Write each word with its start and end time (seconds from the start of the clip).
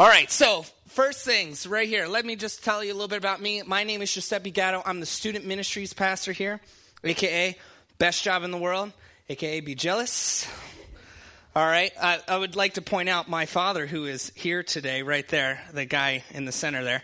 All 0.00 0.08
right, 0.08 0.30
so 0.30 0.64
first 0.88 1.26
things 1.26 1.66
right 1.66 1.86
here. 1.86 2.06
Let 2.06 2.24
me 2.24 2.34
just 2.34 2.64
tell 2.64 2.82
you 2.82 2.90
a 2.90 2.94
little 2.94 3.06
bit 3.06 3.18
about 3.18 3.38
me. 3.38 3.62
My 3.66 3.84
name 3.84 4.00
is 4.00 4.10
Giuseppe 4.10 4.50
Gatto. 4.50 4.82
I'm 4.86 4.98
the 4.98 5.04
student 5.04 5.44
ministries 5.44 5.92
pastor 5.92 6.32
here, 6.32 6.58
aka 7.04 7.54
best 7.98 8.22
job 8.22 8.42
in 8.42 8.50
the 8.50 8.56
world, 8.56 8.92
aka 9.28 9.60
be 9.60 9.74
jealous. 9.74 10.48
All 11.54 11.66
right, 11.66 11.92
I, 12.00 12.18
I 12.26 12.38
would 12.38 12.56
like 12.56 12.74
to 12.74 12.80
point 12.80 13.10
out 13.10 13.28
my 13.28 13.44
father, 13.44 13.86
who 13.86 14.06
is 14.06 14.32
here 14.34 14.62
today, 14.62 15.02
right 15.02 15.28
there, 15.28 15.60
the 15.74 15.84
guy 15.84 16.24
in 16.30 16.46
the 16.46 16.52
center 16.52 16.82
there. 16.82 17.02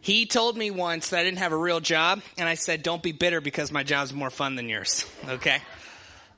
He 0.00 0.24
told 0.24 0.56
me 0.56 0.70
once 0.70 1.08
that 1.08 1.18
I 1.18 1.24
didn't 1.24 1.38
have 1.38 1.50
a 1.50 1.56
real 1.56 1.80
job, 1.80 2.22
and 2.36 2.48
I 2.48 2.54
said, 2.54 2.84
"Don't 2.84 3.02
be 3.02 3.10
bitter 3.10 3.40
because 3.40 3.72
my 3.72 3.82
job's 3.82 4.12
more 4.12 4.30
fun 4.30 4.54
than 4.54 4.68
yours." 4.68 5.04
Okay. 5.28 5.60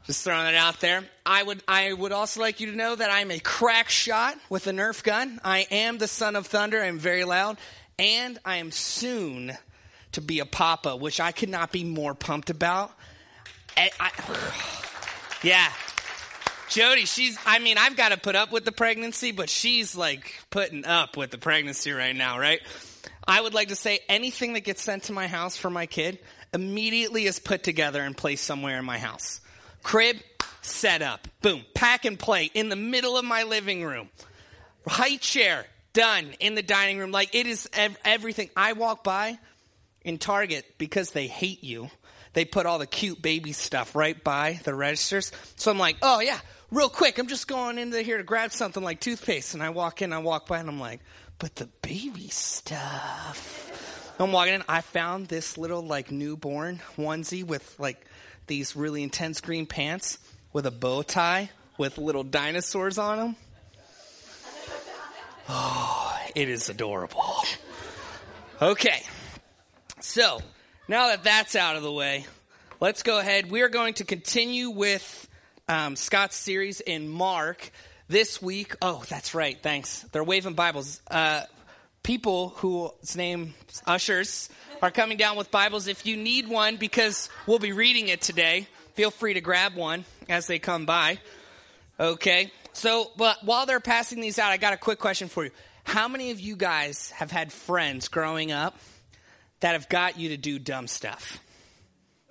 Just 0.07 0.25
throwing 0.25 0.47
it 0.47 0.55
out 0.55 0.81
there. 0.81 1.05
I 1.25 1.43
would, 1.43 1.63
I 1.69 1.93
would 1.93 2.13
also 2.13 2.41
like 2.41 2.61
you 2.61 2.71
to 2.71 2.77
know 2.77 2.97
that 2.97 3.11
I'm 3.11 3.31
a 3.31 3.39
crack 3.39 3.91
shot 3.91 4.37
with 4.49 4.67
a 4.67 4.73
Nerf 4.73 5.03
gun. 5.03 5.41
I 5.45 5.67
am 5.71 5.99
the 5.99 6.09
son 6.09 6.37
of 6.37 6.47
thunder. 6.47 6.83
I'm 6.83 6.99
very 6.99 7.25
loud. 7.25 7.59
And 7.99 8.39
I 8.45 8.57
am 8.57 8.71
soon 8.71 9.53
to 10.13 10.21
be 10.21 10.41
a 10.41 10.47
papa, 10.47 10.97
which 10.97 11.21
I 11.21 11.33
could 11.33 11.51
not 11.51 11.71
be 11.71 11.85
more 11.85 12.15
pumped 12.15 12.51
about. 12.51 12.91
Eh, 13.77 13.89
I, 14.01 14.11
I, 14.19 14.53
yeah. 15.43 15.69
Jody, 16.71 17.05
she's, 17.05 17.37
I 17.45 17.59
mean, 17.59 17.79
I've 17.79 17.97
got 17.97 18.11
to 18.11 18.17
put 18.17 18.37
up 18.37 18.53
with 18.53 18.65
the 18.65 18.73
pregnancy, 18.73 19.33
but 19.33 19.51
she's 19.51 19.97
like 19.97 20.41
putting 20.51 20.85
up 20.85 21.17
with 21.17 21.31
the 21.31 21.39
pregnancy 21.39 21.91
right 21.91 22.15
now, 22.15 22.39
right? 22.39 22.61
I 23.27 23.41
would 23.41 23.55
like 23.55 23.69
to 23.69 23.77
say 23.77 24.01
anything 24.09 24.55
that 24.55 24.61
gets 24.61 24.83
sent 24.83 25.05
to 25.05 25.13
my 25.13 25.27
house 25.27 25.57
for 25.57 25.69
my 25.69 25.87
kid 25.87 26.19
immediately 26.55 27.27
is 27.27 27.39
put 27.39 27.63
together 27.63 28.03
and 28.03 28.17
placed 28.17 28.45
somewhere 28.45 28.79
in 28.79 28.85
my 28.85 28.99
house. 28.99 29.41
Crib, 29.83 30.17
set 30.63 31.03
up. 31.03 31.27
Boom. 31.43 31.65
Pack 31.75 32.05
and 32.05 32.19
play 32.19 32.51
in 32.53 32.69
the 32.69 32.77
middle 32.77 33.17
of 33.17 33.25
my 33.25 33.45
living 33.45 33.85
room. 33.85 34.09
High 34.87 35.17
chair, 35.17 35.67
done 35.93 36.31
in 36.41 36.55
the 36.55 36.63
dining 36.63 36.99
room. 36.99 37.13
Like 37.13 37.35
it 37.35 37.47
is 37.47 37.69
ev- 37.73 37.99
everything. 38.05 38.51
I 38.57 38.73
walk 38.73 39.05
by 39.05 39.39
in 40.03 40.19
Target 40.19 40.65
because 40.79 41.11
they 41.11 41.27
hate 41.27 41.63
you. 41.63 41.91
They 42.33 42.45
put 42.45 42.67
all 42.67 42.79
the 42.79 42.87
cute 42.87 43.21
baby 43.21 43.53
stuff 43.53 43.95
right 43.95 44.23
by 44.23 44.61
the 44.65 44.75
registers. 44.75 45.33
So 45.57 45.71
I'm 45.71 45.79
like, 45.79 45.97
oh 46.03 46.21
yeah, 46.21 46.39
real 46.71 46.89
quick. 46.89 47.19
I'm 47.19 47.27
just 47.27 47.49
going 47.49 47.79
into 47.79 48.01
here 48.03 48.19
to 48.19 48.25
grab 48.25 48.53
something 48.53 48.83
like 48.83 49.01
toothpaste. 49.01 49.55
And 49.55 49.63
I 49.63 49.71
walk 49.71 50.03
in, 50.03 50.13
I 50.13 50.19
walk 50.19 50.47
by, 50.47 50.59
and 50.59 50.69
I'm 50.69 50.81
like, 50.81 51.01
but 51.39 51.57
the 51.57 51.67
baby 51.83 52.29
stuff. 52.29 54.17
I'm 54.19 54.33
walking 54.33 54.55
in. 54.55 54.63
I 54.69 54.83
found 54.83 55.27
this 55.27 55.57
little 55.57 55.83
like 55.83 56.11
newborn 56.11 56.81
onesie 56.97 57.45
with 57.45 57.75
like 57.79 58.05
these 58.47 58.77
really 58.77 59.03
intense 59.03 59.41
green 59.41 59.67
pants 59.67 60.19
with 60.53 60.67
a 60.67 60.71
bow 60.71 61.03
tie 61.03 61.51
with 61.79 61.99
little 61.99 62.25
dinosaurs 62.25 62.99
on 62.99 63.19
them. 63.19 63.37
Oh, 65.53 66.17
it 66.37 66.49
is 66.49 66.69
adorable. 66.69 67.25
Okay. 68.63 69.03
So, 69.99 70.41
now 70.87 71.09
that 71.09 71.25
that's 71.25 71.57
out 71.57 71.75
of 71.75 71.83
the 71.83 71.91
way, 71.91 72.25
let's 72.79 73.03
go 73.03 73.19
ahead. 73.19 73.51
We 73.51 73.63
are 73.63 73.69
going 73.69 73.95
to 73.95 74.05
continue 74.05 74.71
with 74.71 75.29
um, 75.69 75.97
Scott's 75.97 76.37
series 76.37 76.81
in 76.81 77.09
Mark 77.09 77.71
this 78.09 78.41
week. 78.41 78.77
Oh, 78.81 79.03
that's 79.09 79.35
right. 79.35 79.61
Thanks. 79.61 80.03
They're 80.13 80.23
waving 80.23 80.55
Bibles. 80.55 81.01
Uh, 81.11 81.43
people 82.03 82.51
whose 82.57 83.17
name 83.17 83.55
ushers 83.87 84.49
are 84.83 84.91
coming 84.91 85.17
down 85.17 85.37
with 85.37 85.51
Bibles. 85.51 85.87
If 85.87 86.07
you 86.07 86.17
need 86.17 86.49
one, 86.49 86.77
because 86.77 87.29
we'll 87.47 87.59
be 87.59 87.73
reading 87.73 88.09
it 88.09 88.21
today, 88.21 88.67
feel 88.95 89.11
free 89.11 89.35
to 89.35 89.41
grab 89.41 89.75
one 89.75 90.05
as 90.29 90.47
they 90.47 90.59
come 90.59 90.87
by. 90.87 91.19
Okay. 91.99 92.51
So, 92.73 93.11
but 93.17 93.45
while 93.45 93.67
they're 93.67 93.81
passing 93.81 94.21
these 94.21 94.39
out, 94.39 94.53
I 94.53 94.57
got 94.57 94.73
a 94.73 94.79
quick 94.79 94.99
question 94.99 95.29
for 95.29 95.45
you. 95.45 95.51
How 95.85 96.09
many 96.09 96.31
of 96.31 96.41
you 96.41 96.57
guys 96.57 97.11
have 97.11 97.31
had 97.31 97.53
friends 97.53 98.09
growing 98.09 98.53
up 98.53 98.79
that 99.61 99.73
have 99.73 99.89
got 99.89 100.19
you 100.19 100.31
to 100.31 100.37
do 100.37 100.59
dumb 100.59 100.87
stuff? 100.87 101.39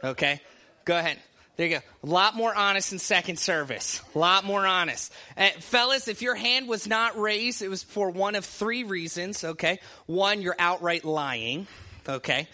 Okay. 0.04 0.42
Go 0.86 0.98
ahead. 0.98 1.20
There 1.60 1.68
you 1.68 1.76
go. 1.76 1.82
A 2.04 2.10
lot 2.10 2.38
more 2.38 2.56
honest 2.56 2.94
in 2.94 3.00
second 3.00 3.38
service. 3.38 4.02
A 4.16 4.18
lot 4.18 4.46
more 4.46 4.66
honest. 4.66 5.12
Uh, 5.36 5.50
fellas, 5.60 6.08
if 6.08 6.22
your 6.22 6.36
hand 6.36 6.70
was 6.70 6.88
not 6.88 7.20
raised, 7.20 7.62
it 7.62 7.68
was 7.68 7.84
for 7.84 8.12
one 8.12 8.36
of 8.36 8.46
three 8.46 8.86
reasons, 8.86 9.44
okay? 9.44 9.82
One, 10.06 10.42
you're 10.42 10.56
outright 10.58 11.04
lying, 11.04 11.68
okay? 12.08 12.48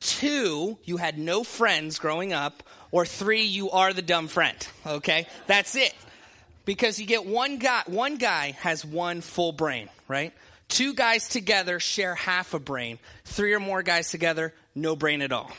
Two, 0.00 0.78
you 0.82 0.96
had 0.96 1.18
no 1.18 1.44
friends 1.44 1.98
growing 1.98 2.32
up. 2.32 2.62
Or 2.90 3.04
three, 3.04 3.42
you 3.42 3.70
are 3.70 3.92
the 3.92 4.00
dumb 4.00 4.28
friend, 4.28 4.56
okay? 4.86 5.26
That's 5.46 5.76
it. 5.76 5.94
Because 6.64 6.98
you 6.98 7.04
get 7.04 7.26
one 7.26 7.58
guy, 7.58 7.82
one 7.84 8.16
guy 8.16 8.52
has 8.60 8.82
one 8.82 9.20
full 9.20 9.52
brain, 9.52 9.90
right? 10.08 10.32
Two 10.68 10.94
guys 10.94 11.28
together 11.28 11.80
share 11.80 12.14
half 12.14 12.54
a 12.54 12.58
brain. 12.58 12.98
Three 13.26 13.52
or 13.52 13.60
more 13.60 13.82
guys 13.82 14.10
together, 14.10 14.54
no 14.74 14.96
brain 14.96 15.20
at 15.20 15.32
all. 15.32 15.50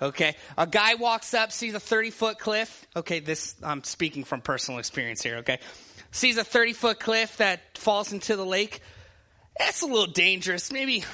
Okay. 0.00 0.36
A 0.58 0.66
guy 0.66 0.94
walks 0.94 1.34
up, 1.34 1.52
sees 1.52 1.74
a 1.74 1.80
30 1.80 2.10
foot 2.10 2.38
cliff. 2.38 2.86
Okay, 2.94 3.20
this, 3.20 3.54
I'm 3.62 3.82
speaking 3.84 4.24
from 4.24 4.40
personal 4.40 4.78
experience 4.78 5.22
here, 5.22 5.36
okay? 5.38 5.58
Sees 6.10 6.36
a 6.36 6.44
30 6.44 6.72
foot 6.72 7.00
cliff 7.00 7.36
that 7.38 7.78
falls 7.78 8.12
into 8.12 8.36
the 8.36 8.44
lake. 8.44 8.80
That's 9.58 9.82
a 9.82 9.86
little 9.86 10.06
dangerous. 10.06 10.70
Maybe, 10.70 11.04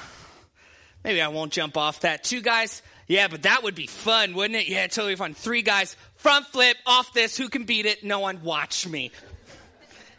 maybe 1.04 1.20
I 1.20 1.28
won't 1.28 1.53
jump 1.53 1.76
off 1.76 2.00
that. 2.00 2.25
Two 2.25 2.41
guys, 2.41 2.82
yeah, 3.06 3.28
but 3.28 3.43
that 3.43 3.62
would 3.62 3.75
be 3.75 3.87
fun, 3.87 4.34
wouldn't 4.34 4.60
it? 4.60 4.69
Yeah, 4.69 4.87
totally 4.87 5.16
fun. 5.16 5.34
Three 5.34 5.62
guys, 5.62 5.97
front 6.16 6.47
flip 6.47 6.76
off 6.87 7.12
this. 7.12 7.37
Who 7.37 7.49
can 7.49 7.64
beat 7.64 7.87
it? 7.87 8.03
No 8.03 8.20
one. 8.20 8.43
Watch 8.43 8.87
me. 8.87 9.12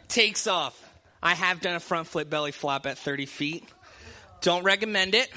Takes 0.08 0.46
off. 0.46 0.80
I 1.22 1.34
have 1.34 1.60
done 1.60 1.74
a 1.74 1.80
front 1.80 2.06
flip 2.06 2.28
belly 2.28 2.52
flop 2.52 2.86
at 2.86 2.98
30 2.98 3.26
feet. 3.26 3.64
Don't 4.42 4.62
recommend 4.62 5.14
it. 5.14 5.30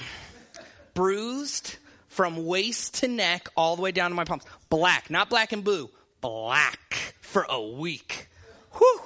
Bruised 0.94 1.78
from 2.18 2.48
waist 2.48 2.96
to 2.96 3.08
neck 3.08 3.48
all 3.56 3.76
the 3.76 3.84
way 3.84 3.92
down 3.92 4.10
to 4.10 4.16
my 4.16 4.24
palms. 4.24 4.44
Black, 4.72 5.12
not 5.12 5.30
black 5.30 5.54
and 5.54 5.64
blue, 5.64 5.88
black 6.20 7.14
for 7.22 7.46
a 7.48 7.62
week. 7.62 8.28
Whew. 8.76 9.02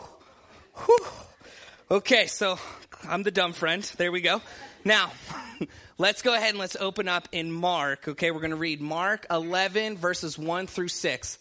Whew. 0.85 1.07
Okay, 1.91 2.27
so 2.27 2.57
I'm 3.03 3.23
the 3.23 3.31
dumb 3.31 3.51
friend. 3.51 3.83
There 3.97 4.13
we 4.13 4.21
go. 4.21 4.41
Now, 4.85 5.11
let's 5.97 6.21
go 6.21 6.33
ahead 6.33 6.51
and 6.51 6.57
let's 6.57 6.77
open 6.79 7.09
up 7.09 7.27
in 7.33 7.51
Mark. 7.51 8.07
Okay, 8.07 8.31
we're 8.31 8.39
going 8.39 8.51
to 8.51 8.55
read 8.55 8.79
Mark 8.79 9.25
11, 9.29 9.97
verses 9.97 10.39
1 10.39 10.67
through 10.67 10.87
6. 10.87 11.37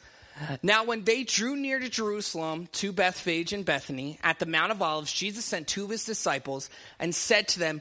Now, 0.64 0.84
when 0.84 1.04
they 1.04 1.22
drew 1.22 1.54
near 1.54 1.78
to 1.78 1.88
Jerusalem, 1.88 2.66
to 2.72 2.90
Bethphage 2.90 3.52
and 3.52 3.64
Bethany, 3.64 4.18
at 4.24 4.40
the 4.40 4.46
Mount 4.46 4.72
of 4.72 4.82
Olives, 4.82 5.12
Jesus 5.12 5.44
sent 5.44 5.68
two 5.68 5.84
of 5.84 5.90
his 5.90 6.04
disciples 6.04 6.68
and 6.98 7.14
said 7.14 7.46
to 7.48 7.60
them, 7.60 7.80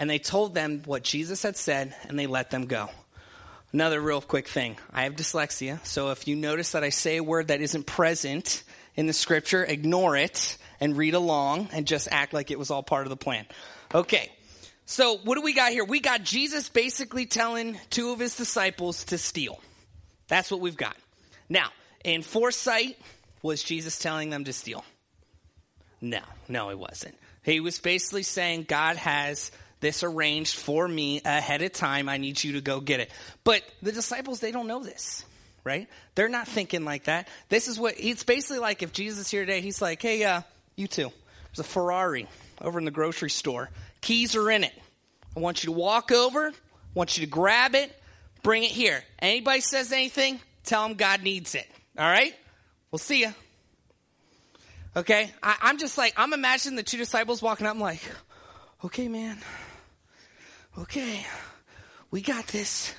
And 0.00 0.08
they 0.08 0.18
told 0.18 0.54
them 0.54 0.82
what 0.86 1.04
Jesus 1.04 1.42
had 1.42 1.58
said, 1.58 1.94
and 2.08 2.18
they 2.18 2.26
let 2.26 2.50
them 2.50 2.64
go. 2.64 2.88
Another 3.72 4.00
real 4.00 4.22
quick 4.22 4.48
thing 4.48 4.76
I 4.90 5.04
have 5.04 5.14
dyslexia, 5.14 5.84
so 5.86 6.10
if 6.10 6.26
you 6.26 6.34
notice 6.34 6.72
that 6.72 6.82
I 6.82 6.88
say 6.88 7.18
a 7.18 7.22
word 7.22 7.48
that 7.48 7.60
isn't 7.60 7.84
present 7.84 8.64
in 8.96 9.06
the 9.06 9.12
scripture, 9.12 9.62
ignore 9.62 10.16
it 10.16 10.56
and 10.80 10.96
read 10.96 11.12
along 11.12 11.68
and 11.72 11.86
just 11.86 12.08
act 12.10 12.32
like 12.32 12.50
it 12.50 12.58
was 12.58 12.70
all 12.70 12.82
part 12.82 13.04
of 13.04 13.10
the 13.10 13.16
plan. 13.16 13.44
Okay, 13.94 14.32
so 14.86 15.18
what 15.18 15.34
do 15.34 15.42
we 15.42 15.52
got 15.52 15.70
here? 15.70 15.84
We 15.84 16.00
got 16.00 16.24
Jesus 16.24 16.70
basically 16.70 17.26
telling 17.26 17.78
two 17.90 18.10
of 18.10 18.18
his 18.18 18.36
disciples 18.36 19.04
to 19.04 19.18
steal. 19.18 19.60
That's 20.28 20.50
what 20.50 20.60
we've 20.60 20.78
got. 20.78 20.96
Now, 21.50 21.68
in 22.04 22.22
foresight, 22.22 22.98
was 23.42 23.62
Jesus 23.62 23.98
telling 23.98 24.30
them 24.30 24.44
to 24.44 24.54
steal? 24.54 24.82
No, 26.00 26.22
no, 26.48 26.70
it 26.70 26.78
wasn't. 26.78 27.16
He 27.42 27.60
was 27.60 27.78
basically 27.78 28.22
saying 28.22 28.64
God 28.66 28.96
has 28.96 29.52
this 29.80 30.02
arranged 30.02 30.56
for 30.56 30.86
me 30.86 31.22
ahead 31.24 31.62
of 31.62 31.72
time. 31.72 32.08
I 32.08 32.18
need 32.18 32.42
you 32.42 32.52
to 32.52 32.60
go 32.60 32.80
get 32.80 33.00
it. 33.00 33.10
But 33.44 33.62
the 33.82 33.92
disciples, 33.92 34.40
they 34.40 34.52
don't 34.52 34.66
know 34.66 34.82
this, 34.82 35.24
right? 35.64 35.88
They're 36.14 36.28
not 36.28 36.46
thinking 36.46 36.84
like 36.84 37.04
that. 37.04 37.28
This 37.48 37.66
is 37.66 37.78
what 37.78 37.94
it's 37.98 38.22
basically 38.22 38.58
like 38.58 38.82
if 38.82 38.92
Jesus 38.92 39.30
here 39.30 39.44
today, 39.44 39.60
he's 39.60 39.80
like, 39.80 40.02
hey, 40.02 40.22
uh, 40.24 40.42
you 40.76 40.86
two, 40.86 41.10
there's 41.48 41.60
a 41.60 41.64
Ferrari 41.64 42.28
over 42.60 42.78
in 42.78 42.84
the 42.84 42.90
grocery 42.90 43.30
store. 43.30 43.70
Keys 44.02 44.36
are 44.36 44.50
in 44.50 44.64
it. 44.64 44.72
I 45.36 45.40
want 45.40 45.64
you 45.64 45.68
to 45.68 45.78
walk 45.78 46.12
over, 46.12 46.48
I 46.48 46.52
want 46.94 47.16
you 47.16 47.24
to 47.24 47.30
grab 47.30 47.74
it, 47.74 47.94
bring 48.42 48.64
it 48.64 48.70
here. 48.70 49.02
Anybody 49.18 49.60
says 49.60 49.92
anything, 49.92 50.40
tell 50.64 50.86
them 50.86 50.96
God 50.96 51.22
needs 51.22 51.54
it. 51.54 51.66
All 51.98 52.08
right? 52.08 52.34
We'll 52.90 52.98
see 52.98 53.20
you. 53.20 53.32
Okay? 54.96 55.30
I, 55.42 55.56
am 55.62 55.78
just 55.78 55.96
like, 55.96 56.14
I'm 56.16 56.32
imagining 56.32 56.76
the 56.76 56.82
two 56.82 56.98
disciples 56.98 57.40
walking 57.40 57.66
up. 57.66 57.74
I'm 57.74 57.80
like, 57.80 58.02
okay, 58.84 59.08
man 59.08 59.38
okay. 60.78 61.26
We 62.10 62.22
got 62.22 62.46
this. 62.48 62.94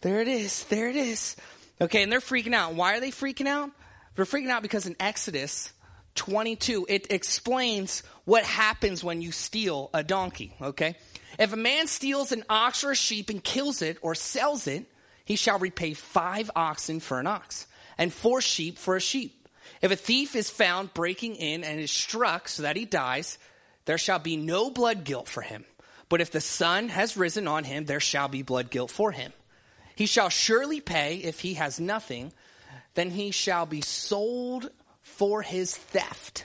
There 0.00 0.20
it 0.20 0.28
is. 0.28 0.64
There 0.64 0.88
it 0.88 0.96
is. 0.96 1.36
Okay, 1.80 2.02
and 2.02 2.10
they're 2.10 2.20
freaking 2.20 2.54
out. 2.54 2.74
Why 2.74 2.96
are 2.96 3.00
they 3.00 3.10
freaking 3.10 3.46
out? 3.46 3.70
They're 4.14 4.24
freaking 4.24 4.50
out 4.50 4.62
because 4.62 4.86
in 4.86 4.96
Exodus 4.98 5.72
22, 6.16 6.86
it 6.88 7.12
explains 7.12 8.02
what 8.24 8.44
happens 8.44 9.04
when 9.04 9.22
you 9.22 9.30
steal 9.30 9.90
a 9.94 10.02
donkey, 10.02 10.52
okay? 10.60 10.96
If 11.38 11.52
a 11.52 11.56
man 11.56 11.86
steals 11.86 12.32
an 12.32 12.44
ox 12.50 12.82
or 12.82 12.90
a 12.90 12.96
sheep 12.96 13.30
and 13.30 13.42
kills 13.42 13.80
it 13.82 13.98
or 14.02 14.14
sells 14.16 14.66
it, 14.66 14.86
he 15.24 15.36
shall 15.36 15.58
repay 15.58 15.94
five 15.94 16.50
oxen 16.56 17.00
for 17.00 17.20
an 17.20 17.26
ox 17.26 17.66
and 17.96 18.12
four 18.12 18.40
sheep 18.40 18.78
for 18.78 18.96
a 18.96 19.00
sheep. 19.00 19.48
If 19.80 19.92
a 19.92 19.96
thief 19.96 20.34
is 20.34 20.50
found 20.50 20.94
breaking 20.94 21.36
in 21.36 21.62
and 21.62 21.78
is 21.78 21.92
struck 21.92 22.48
so 22.48 22.64
that 22.64 22.76
he 22.76 22.84
dies, 22.84 23.38
there 23.84 23.98
shall 23.98 24.18
be 24.18 24.36
no 24.36 24.70
blood 24.70 25.04
guilt 25.04 25.28
for 25.28 25.42
him. 25.42 25.64
But 26.08 26.20
if 26.20 26.30
the 26.30 26.40
sun 26.40 26.88
has 26.88 27.16
risen 27.16 27.46
on 27.46 27.64
him, 27.64 27.84
there 27.84 28.00
shall 28.00 28.28
be 28.28 28.42
blood 28.42 28.70
guilt 28.70 28.90
for 28.90 29.12
him. 29.12 29.32
He 29.94 30.06
shall 30.06 30.28
surely 30.28 30.80
pay 30.80 31.16
if 31.16 31.40
he 31.40 31.54
has 31.54 31.80
nothing, 31.80 32.32
then 32.94 33.10
he 33.10 33.30
shall 33.30 33.66
be 33.66 33.80
sold 33.80 34.70
for 35.02 35.42
his 35.42 35.76
theft. 35.76 36.44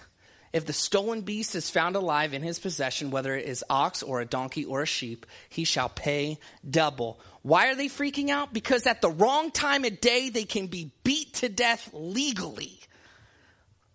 If 0.51 0.65
the 0.65 0.74
stolen 0.74 1.21
beast 1.21 1.56
is 1.56 1.71
found 1.71 1.95
alive 1.95 2.33
in 2.33 2.44
his 2.44 2.60
possession, 2.60 3.10
whether 3.10 3.36
it 3.36 3.48
is 3.48 3.63
ox 3.69 4.04
or 4.04 4.21
a 4.21 4.25
donkey 4.25 4.65
or 4.65 4.83
a 4.83 4.88
sheep, 4.88 5.25
he 5.50 5.63
shall 5.63 5.89
pay 5.89 6.38
double. 6.68 7.19
Why 7.42 7.69
are 7.69 7.75
they 7.75 7.88
freaking 7.88 8.30
out? 8.30 8.54
Because 8.54 8.86
at 8.86 9.01
the 9.01 9.10
wrong 9.10 9.50
time 9.50 9.83
of 9.83 10.00
day, 10.00 10.30
they 10.30 10.44
can 10.44 10.68
be 10.68 10.92
beat 11.04 11.33
to 11.36 11.50
death 11.50 11.89
legally. 11.92 12.80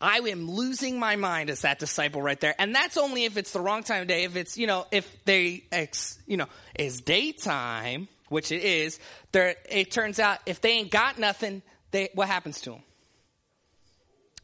I 0.00 0.18
am 0.18 0.48
losing 0.50 0.98
my 0.98 1.16
mind 1.16 1.50
as 1.50 1.62
that 1.62 1.78
disciple 1.78 2.22
right 2.22 2.38
there. 2.40 2.54
And 2.58 2.74
that's 2.74 2.96
only 2.96 3.24
if 3.24 3.36
it's 3.36 3.52
the 3.52 3.60
wrong 3.60 3.82
time 3.82 4.02
of 4.02 4.08
day. 4.08 4.24
If 4.24 4.36
it's, 4.36 4.56
you 4.56 4.66
know, 4.66 4.86
if 4.92 5.24
they, 5.24 5.64
ex, 5.72 6.18
you 6.26 6.36
know, 6.36 6.46
is 6.78 7.00
daytime, 7.00 8.08
which 8.28 8.52
it 8.52 8.62
is, 8.62 9.00
there, 9.32 9.56
it 9.68 9.90
turns 9.90 10.18
out 10.18 10.38
if 10.46 10.60
they 10.60 10.72
ain't 10.72 10.90
got 10.90 11.18
nothing, 11.18 11.62
they, 11.90 12.10
what 12.14 12.28
happens 12.28 12.60
to 12.62 12.70
them? 12.70 12.82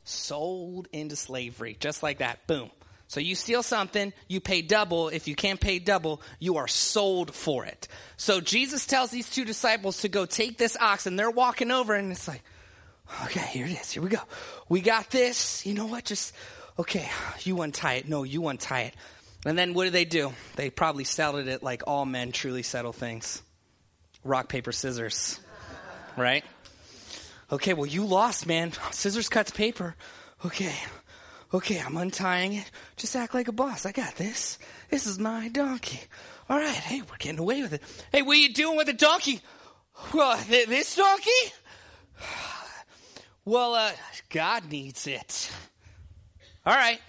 Sold 0.05 0.89
into 0.93 1.17
slavery, 1.17 1.77
just 1.79 2.03
like 2.03 2.19
that. 2.19 2.47
Boom. 2.47 2.71
So 3.07 3.21
you 3.21 3.37
steal 3.37 3.63
something, 3.63 4.13
you 4.29 4.41
pay 4.41 4.61
double. 4.61 5.09
If 5.09 5.29
you 5.29 5.37
can't 5.37 5.61
pay 5.61 5.79
double, 5.79 6.21
you 6.41 6.57
are 6.57 6.67
sold 6.67 7.33
for 7.33 7.65
it. 7.65 7.87
So 8.17 8.41
Jesus 8.41 8.87
tells 8.87 9.11
these 9.11 9.31
two 9.31 9.45
disciples 9.45 10.01
to 10.01 10.09
go 10.09 10.27
take 10.27 10.59
this 10.59 10.77
ox, 10.81 11.07
and 11.07 11.17
they're 11.17 11.31
walking 11.31 11.71
over, 11.71 11.95
and 11.95 12.11
it's 12.11 12.27
like, 12.27 12.43
Okay, 13.25 13.47
here 13.47 13.67
it 13.67 13.73
is. 13.73 13.91
Here 13.91 14.03
we 14.03 14.09
go. 14.09 14.21
We 14.69 14.81
got 14.81 15.11
this. 15.11 15.65
You 15.67 15.75
know 15.75 15.87
what? 15.87 16.05
Just, 16.05 16.35
okay, 16.79 17.09
you 17.41 17.61
untie 17.63 17.95
it. 17.95 18.09
No, 18.09 18.23
you 18.23 18.47
untie 18.49 18.83
it. 18.83 18.95
And 19.47 19.59
then 19.59 19.75
what 19.75 19.85
do 19.85 19.91
they 19.91 20.05
do? 20.05 20.33
They 20.57 20.71
probably 20.71 21.05
settled 21.05 21.47
it 21.49 21.63
like 21.63 21.83
all 21.87 22.07
men 22.07 22.33
truly 22.33 22.63
settle 22.63 22.93
things 22.93 23.43
rock, 24.25 24.49
paper, 24.49 24.73
scissors. 24.73 25.39
Right? 26.17 26.45
Okay, 27.53 27.75
well, 27.75 27.87
you 27.87 28.07
lost, 28.07 28.47
man. 28.47 28.73
Scissors 28.91 29.29
cuts 29.29 29.51
paper. 29.51 29.95
Okay. 30.45 30.75
Okay, 31.53 31.79
I'm 31.79 31.97
untying 31.97 32.55
it. 32.55 32.71
Just 32.97 33.15
act 33.15 33.35
like 33.35 33.49
a 33.49 33.53
boss. 33.53 33.87
I 33.87 33.93
got 33.93 34.17
this. 34.17 34.59
This 34.91 35.07
is 35.07 35.19
my 35.19 35.49
donkey. 35.49 36.01
All 36.49 36.59
right, 36.59 36.75
hey, 36.75 37.03
we're 37.03 37.17
getting 37.19 37.39
away 37.39 37.63
with 37.63 37.75
it. 37.75 37.83
Hey, 38.13 38.23
what 38.23 38.37
are 38.37 38.41
you 38.41 38.53
doing 38.53 38.77
with 38.77 38.87
the 38.87 38.93
donkey? 38.93 39.41
Well, 40.13 40.37
th- 40.39 40.69
this 40.69 40.97
donkey? 40.97 41.31
Well, 43.45 43.75
uh, 43.75 43.93
God 44.31 44.71
needs 44.71 45.07
it. 45.07 45.51
All 46.65 46.75
right. 46.75 47.01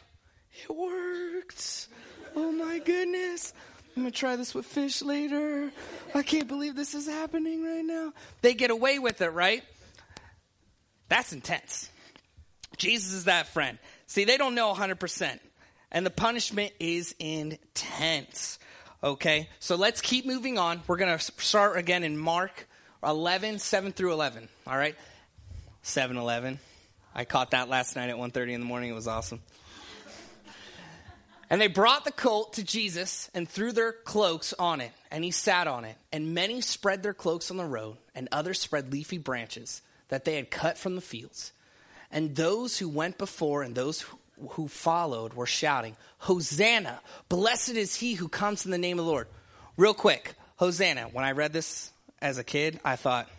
It 0.63 0.75
worked. 0.75 1.87
Oh 2.35 2.51
my 2.51 2.79
goodness. 2.79 3.53
I'm 3.95 4.03
going 4.03 4.11
to 4.11 4.17
try 4.17 4.35
this 4.35 4.53
with 4.53 4.65
fish 4.65 5.01
later. 5.01 5.71
I 6.13 6.23
can't 6.23 6.49
believe 6.49 6.75
this 6.75 6.93
is 6.93 7.07
happening 7.07 7.63
right 7.63 7.85
now. 7.85 8.11
They 8.41 8.53
get 8.53 8.69
away 8.69 8.99
with 8.99 9.21
it, 9.21 9.29
right? 9.29 9.63
That's 11.07 11.31
intense. 11.31 11.89
Jesus 12.75 13.13
is 13.13 13.23
that 13.25 13.47
friend. 13.47 13.77
See, 14.07 14.25
they 14.25 14.35
don't 14.35 14.55
know 14.55 14.73
100%. 14.73 15.39
And 15.93 16.05
the 16.05 16.09
punishment 16.09 16.73
is 16.81 17.15
intense. 17.19 18.59
Okay? 19.01 19.47
So 19.59 19.77
let's 19.77 20.01
keep 20.01 20.25
moving 20.25 20.57
on. 20.57 20.81
We're 20.87 20.97
going 20.97 21.17
to 21.17 21.31
start 21.37 21.77
again 21.77 22.03
in 22.03 22.17
Mark 22.17 22.67
11, 23.01 23.59
7 23.59 23.93
through 23.93 24.11
11. 24.11 24.49
All 24.67 24.77
right? 24.77 24.95
7 25.85 26.17
Eleven. 26.17 26.59
I 27.13 27.25
caught 27.25 27.51
that 27.51 27.69
last 27.69 27.95
night 27.95 28.09
at 28.09 28.15
1.30 28.15 28.53
in 28.53 28.59
the 28.59 28.65
morning. 28.65 28.89
It 28.89 28.95
was 28.95 29.07
awesome. 29.07 29.39
And 31.47 31.61
they 31.61 31.67
brought 31.67 32.05
the 32.05 32.11
colt 32.11 32.53
to 32.53 32.63
Jesus 32.63 33.29
and 33.35 33.47
threw 33.47 33.71
their 33.71 33.91
cloaks 33.91 34.51
on 34.57 34.81
it, 34.81 34.91
and 35.11 35.23
he 35.23 35.29
sat 35.29 35.67
on 35.67 35.85
it. 35.85 35.95
And 36.11 36.33
many 36.33 36.61
spread 36.61 37.03
their 37.03 37.13
cloaks 37.13 37.51
on 37.51 37.57
the 37.57 37.65
road, 37.65 37.97
and 38.15 38.27
others 38.31 38.59
spread 38.59 38.91
leafy 38.91 39.19
branches 39.19 39.83
that 40.07 40.25
they 40.25 40.37
had 40.37 40.49
cut 40.49 40.79
from 40.79 40.95
the 40.95 41.01
fields. 41.01 41.53
And 42.11 42.35
those 42.35 42.79
who 42.79 42.89
went 42.89 43.19
before 43.19 43.61
and 43.61 43.75
those 43.75 44.05
who 44.49 44.67
followed 44.67 45.35
were 45.35 45.45
shouting, 45.45 45.95
Hosanna! 46.17 46.99
Blessed 47.29 47.75
is 47.75 47.93
he 47.93 48.15
who 48.15 48.27
comes 48.27 48.65
in 48.65 48.71
the 48.71 48.79
name 48.79 48.97
of 48.97 49.05
the 49.05 49.11
Lord. 49.11 49.27
Real 49.77 49.93
quick, 49.93 50.33
Hosanna. 50.55 51.09
When 51.13 51.23
I 51.23 51.33
read 51.33 51.53
this 51.53 51.91
as 52.23 52.39
a 52.39 52.43
kid, 52.43 52.79
I 52.83 52.95
thought, 52.95 53.29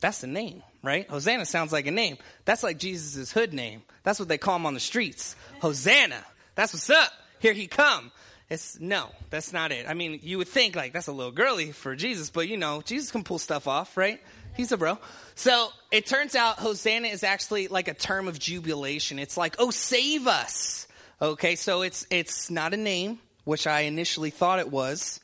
that's 0.00 0.22
the 0.22 0.28
name 0.28 0.62
right? 0.82 1.08
Hosanna 1.08 1.44
sounds 1.44 1.72
like 1.72 1.86
a 1.86 1.90
name. 1.90 2.18
That's 2.44 2.62
like 2.62 2.78
Jesus' 2.78 3.32
hood 3.32 3.52
name. 3.52 3.82
That's 4.02 4.18
what 4.18 4.28
they 4.28 4.38
call 4.38 4.56
him 4.56 4.66
on 4.66 4.74
the 4.74 4.80
streets. 4.80 5.36
Hosanna. 5.60 6.24
That's 6.54 6.72
what's 6.72 6.90
up. 6.90 7.12
Here 7.38 7.52
he 7.52 7.66
come. 7.66 8.12
It's 8.50 8.80
no, 8.80 9.08
that's 9.30 9.52
not 9.52 9.70
it. 9.70 9.88
I 9.88 9.94
mean, 9.94 10.18
you 10.24 10.38
would 10.38 10.48
think 10.48 10.74
like 10.74 10.92
that's 10.92 11.06
a 11.06 11.12
little 11.12 11.30
girly 11.30 11.70
for 11.70 11.94
Jesus, 11.94 12.30
but 12.30 12.48
you 12.48 12.56
know, 12.56 12.82
Jesus 12.82 13.12
can 13.12 13.22
pull 13.22 13.38
stuff 13.38 13.68
off, 13.68 13.96
right? 13.96 14.20
He's 14.56 14.72
a 14.72 14.76
bro. 14.76 14.98
So 15.36 15.68
it 15.92 16.06
turns 16.06 16.34
out 16.34 16.58
Hosanna 16.58 17.08
is 17.08 17.22
actually 17.22 17.68
like 17.68 17.86
a 17.86 17.94
term 17.94 18.26
of 18.26 18.38
jubilation. 18.38 19.20
It's 19.20 19.36
like, 19.36 19.54
oh, 19.60 19.70
save 19.70 20.26
us. 20.26 20.88
Okay, 21.22 21.54
so 21.54 21.82
it's 21.82 22.06
it's 22.10 22.50
not 22.50 22.74
a 22.74 22.76
name, 22.76 23.20
which 23.44 23.68
I 23.68 23.82
initially 23.82 24.30
thought 24.30 24.58
it 24.58 24.70
was. 24.70 25.20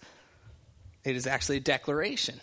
It 1.04 1.16
is 1.16 1.26
actually 1.26 1.56
a 1.56 1.60
declaration. 1.60 2.40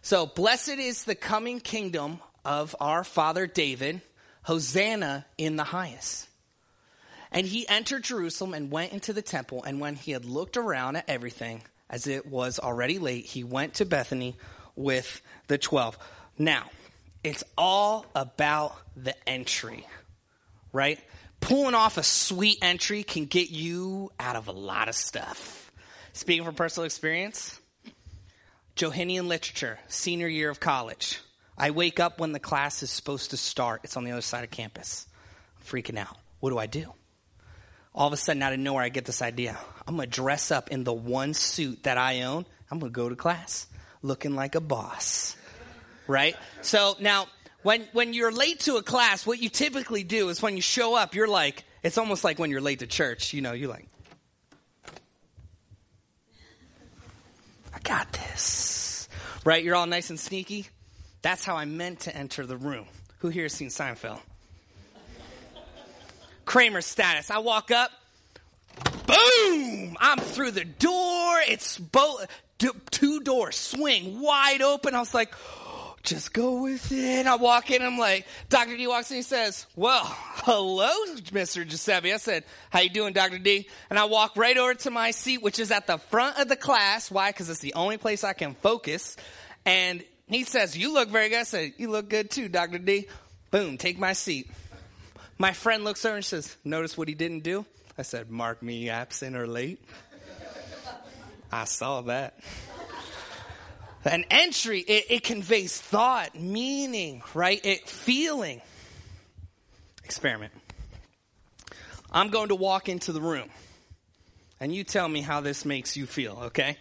So 0.00 0.24
blessed 0.24 0.78
is 0.78 1.04
the 1.04 1.14
coming 1.14 1.60
kingdom 1.60 2.20
of 2.44 2.74
our 2.80 3.04
father 3.04 3.46
David, 3.46 4.00
Hosanna 4.42 5.26
in 5.38 5.56
the 5.56 5.64
highest. 5.64 6.28
And 7.30 7.46
he 7.46 7.66
entered 7.68 8.04
Jerusalem 8.04 8.54
and 8.54 8.70
went 8.70 8.92
into 8.92 9.12
the 9.12 9.22
temple. 9.22 9.62
And 9.62 9.80
when 9.80 9.94
he 9.94 10.12
had 10.12 10.24
looked 10.24 10.56
around 10.56 10.96
at 10.96 11.08
everything, 11.08 11.62
as 11.88 12.06
it 12.06 12.26
was 12.26 12.58
already 12.58 12.98
late, 12.98 13.24
he 13.24 13.44
went 13.44 13.74
to 13.74 13.84
Bethany 13.84 14.36
with 14.76 15.22
the 15.46 15.58
twelve. 15.58 15.98
Now, 16.38 16.70
it's 17.22 17.44
all 17.56 18.06
about 18.14 18.76
the 18.96 19.14
entry, 19.28 19.86
right? 20.72 20.98
Pulling 21.40 21.74
off 21.74 21.98
a 21.98 22.02
sweet 22.02 22.58
entry 22.62 23.02
can 23.02 23.26
get 23.26 23.50
you 23.50 24.10
out 24.18 24.36
of 24.36 24.48
a 24.48 24.52
lot 24.52 24.88
of 24.88 24.94
stuff. 24.94 25.70
Speaking 26.12 26.44
from 26.44 26.54
personal 26.54 26.84
experience, 26.84 27.58
Johannine 28.74 29.28
literature, 29.28 29.78
senior 29.88 30.28
year 30.28 30.50
of 30.50 30.60
college. 30.60 31.20
I 31.56 31.70
wake 31.70 32.00
up 32.00 32.18
when 32.18 32.32
the 32.32 32.40
class 32.40 32.82
is 32.82 32.90
supposed 32.90 33.30
to 33.30 33.36
start. 33.36 33.82
It's 33.84 33.96
on 33.96 34.04
the 34.04 34.12
other 34.12 34.22
side 34.22 34.44
of 34.44 34.50
campus. 34.50 35.06
I'm 35.58 35.64
freaking 35.66 35.98
out. 35.98 36.16
What 36.40 36.50
do 36.50 36.58
I 36.58 36.66
do? 36.66 36.92
All 37.94 38.06
of 38.06 38.12
a 38.12 38.16
sudden, 38.16 38.42
out 38.42 38.52
of 38.52 38.58
nowhere, 38.58 38.82
I 38.82 38.88
get 38.88 39.04
this 39.04 39.20
idea. 39.20 39.58
I'm 39.86 39.96
going 39.96 40.08
to 40.08 40.14
dress 40.14 40.50
up 40.50 40.70
in 40.70 40.82
the 40.82 40.92
one 40.92 41.34
suit 41.34 41.82
that 41.82 41.98
I 41.98 42.22
own. 42.22 42.46
I'm 42.70 42.78
going 42.78 42.90
to 42.90 42.96
go 42.96 43.08
to 43.08 43.16
class 43.16 43.66
looking 44.02 44.34
like 44.34 44.54
a 44.54 44.60
boss. 44.60 45.36
Right? 46.06 46.36
So 46.62 46.96
now, 47.00 47.28
when, 47.62 47.86
when 47.92 48.14
you're 48.14 48.32
late 48.32 48.60
to 48.60 48.76
a 48.76 48.82
class, 48.82 49.26
what 49.26 49.40
you 49.40 49.48
typically 49.48 50.04
do 50.04 50.30
is 50.30 50.42
when 50.42 50.56
you 50.56 50.62
show 50.62 50.96
up, 50.96 51.14
you're 51.14 51.28
like, 51.28 51.64
it's 51.82 51.98
almost 51.98 52.24
like 52.24 52.38
when 52.38 52.50
you're 52.50 52.60
late 52.60 52.80
to 52.80 52.86
church. 52.86 53.32
You 53.32 53.42
know, 53.42 53.52
you're 53.52 53.70
like, 53.70 53.86
I 57.74 57.78
got 57.82 58.12
this. 58.12 59.08
Right? 59.44 59.62
You're 59.62 59.76
all 59.76 59.86
nice 59.86 60.10
and 60.10 60.18
sneaky. 60.18 60.68
That's 61.22 61.44
how 61.44 61.56
I 61.56 61.64
meant 61.64 62.00
to 62.00 62.16
enter 62.16 62.44
the 62.46 62.56
room. 62.56 62.86
Who 63.18 63.28
here 63.28 63.44
has 63.44 63.52
seen 63.52 63.68
Seinfeld? 63.68 64.20
Kramer 66.44 66.80
status. 66.80 67.30
I 67.30 67.38
walk 67.38 67.70
up, 67.70 67.90
boom! 69.06 69.96
I'm 70.00 70.18
through 70.18 70.50
the 70.50 70.64
door. 70.64 71.40
It's 71.48 71.78
both 71.78 72.26
two 72.90 73.20
doors 73.20 73.56
swing 73.56 74.20
wide 74.20 74.60
open. 74.60 74.94
I 74.94 74.98
was 74.98 75.14
like, 75.14 75.32
just 76.02 76.32
go 76.32 76.62
with 76.62 76.90
it. 76.90 77.26
I 77.26 77.36
walk 77.36 77.70
in. 77.70 77.80
I'm 77.80 77.96
like, 77.96 78.26
Dr. 78.48 78.76
D 78.76 78.86
walks 78.88 79.10
in. 79.10 79.18
He 79.18 79.22
says, 79.22 79.66
"Well, 79.76 80.02
hello, 80.04 80.90
Mr. 81.30 81.66
Giuseppe." 81.66 82.12
I 82.12 82.16
said, 82.16 82.44
"How 82.70 82.80
you 82.80 82.90
doing, 82.90 83.12
Dr. 83.12 83.38
D?" 83.38 83.68
And 83.88 83.98
I 83.98 84.06
walk 84.06 84.36
right 84.36 84.56
over 84.56 84.74
to 84.74 84.90
my 84.90 85.12
seat, 85.12 85.42
which 85.42 85.60
is 85.60 85.70
at 85.70 85.86
the 85.86 85.98
front 85.98 86.38
of 86.38 86.48
the 86.48 86.56
class. 86.56 87.08
Why? 87.08 87.30
Because 87.30 87.48
it's 87.48 87.60
the 87.60 87.74
only 87.74 87.98
place 87.98 88.24
I 88.24 88.32
can 88.32 88.54
focus. 88.56 89.16
And 89.64 90.02
he 90.34 90.44
says, 90.44 90.76
You 90.76 90.92
look 90.92 91.08
very 91.08 91.28
good. 91.28 91.40
I 91.40 91.44
said, 91.44 91.74
You 91.78 91.90
look 91.90 92.08
good 92.08 92.30
too, 92.30 92.48
Dr. 92.48 92.78
D. 92.78 93.06
Boom, 93.50 93.78
take 93.78 93.98
my 93.98 94.12
seat. 94.12 94.50
My 95.38 95.52
friend 95.52 95.84
looks 95.84 96.04
over 96.04 96.16
and 96.16 96.24
says, 96.24 96.56
Notice 96.64 96.96
what 96.96 97.08
he 97.08 97.14
didn't 97.14 97.42
do? 97.42 97.64
I 97.98 98.02
said, 98.02 98.30
Mark 98.30 98.62
me 98.62 98.88
absent 98.88 99.36
or 99.36 99.46
late. 99.46 99.82
I 101.52 101.64
saw 101.64 102.00
that. 102.02 102.38
An 104.04 104.24
entry, 104.30 104.80
it, 104.80 105.06
it 105.10 105.22
conveys 105.22 105.78
thought, 105.78 106.34
meaning, 106.34 107.22
right? 107.34 107.60
It 107.64 107.88
feeling. 107.88 108.60
Experiment. 110.04 110.52
I'm 112.10 112.28
going 112.28 112.48
to 112.48 112.54
walk 112.54 112.88
into 112.88 113.12
the 113.12 113.20
room, 113.20 113.48
and 114.60 114.74
you 114.74 114.82
tell 114.84 115.08
me 115.08 115.20
how 115.20 115.40
this 115.40 115.64
makes 115.64 115.96
you 115.96 116.06
feel, 116.06 116.38
okay? 116.46 116.76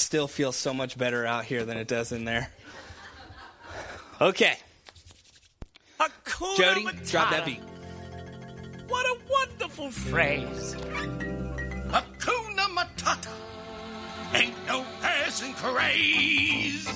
Still 0.00 0.26
feels 0.28 0.56
so 0.56 0.72
much 0.74 0.96
better 0.98 1.24
out 1.26 1.44
here 1.44 1.64
than 1.64 1.76
it 1.76 1.86
does 1.86 2.10
in 2.10 2.24
there. 2.24 2.50
Okay. 4.20 4.56
Hakuna 6.00 6.56
Jody, 6.56 6.84
Matata. 6.84 7.10
drop 7.10 7.30
that 7.30 7.44
beat. 7.44 7.60
What 8.88 9.06
a 9.06 9.18
wonderful 9.30 9.90
phrase. 9.90 10.74
Hakuna 10.74 12.66
Matata. 12.74 13.28
Ain't 14.34 14.66
no 14.66 14.84
passing 15.00 15.52
craze. 15.54 16.88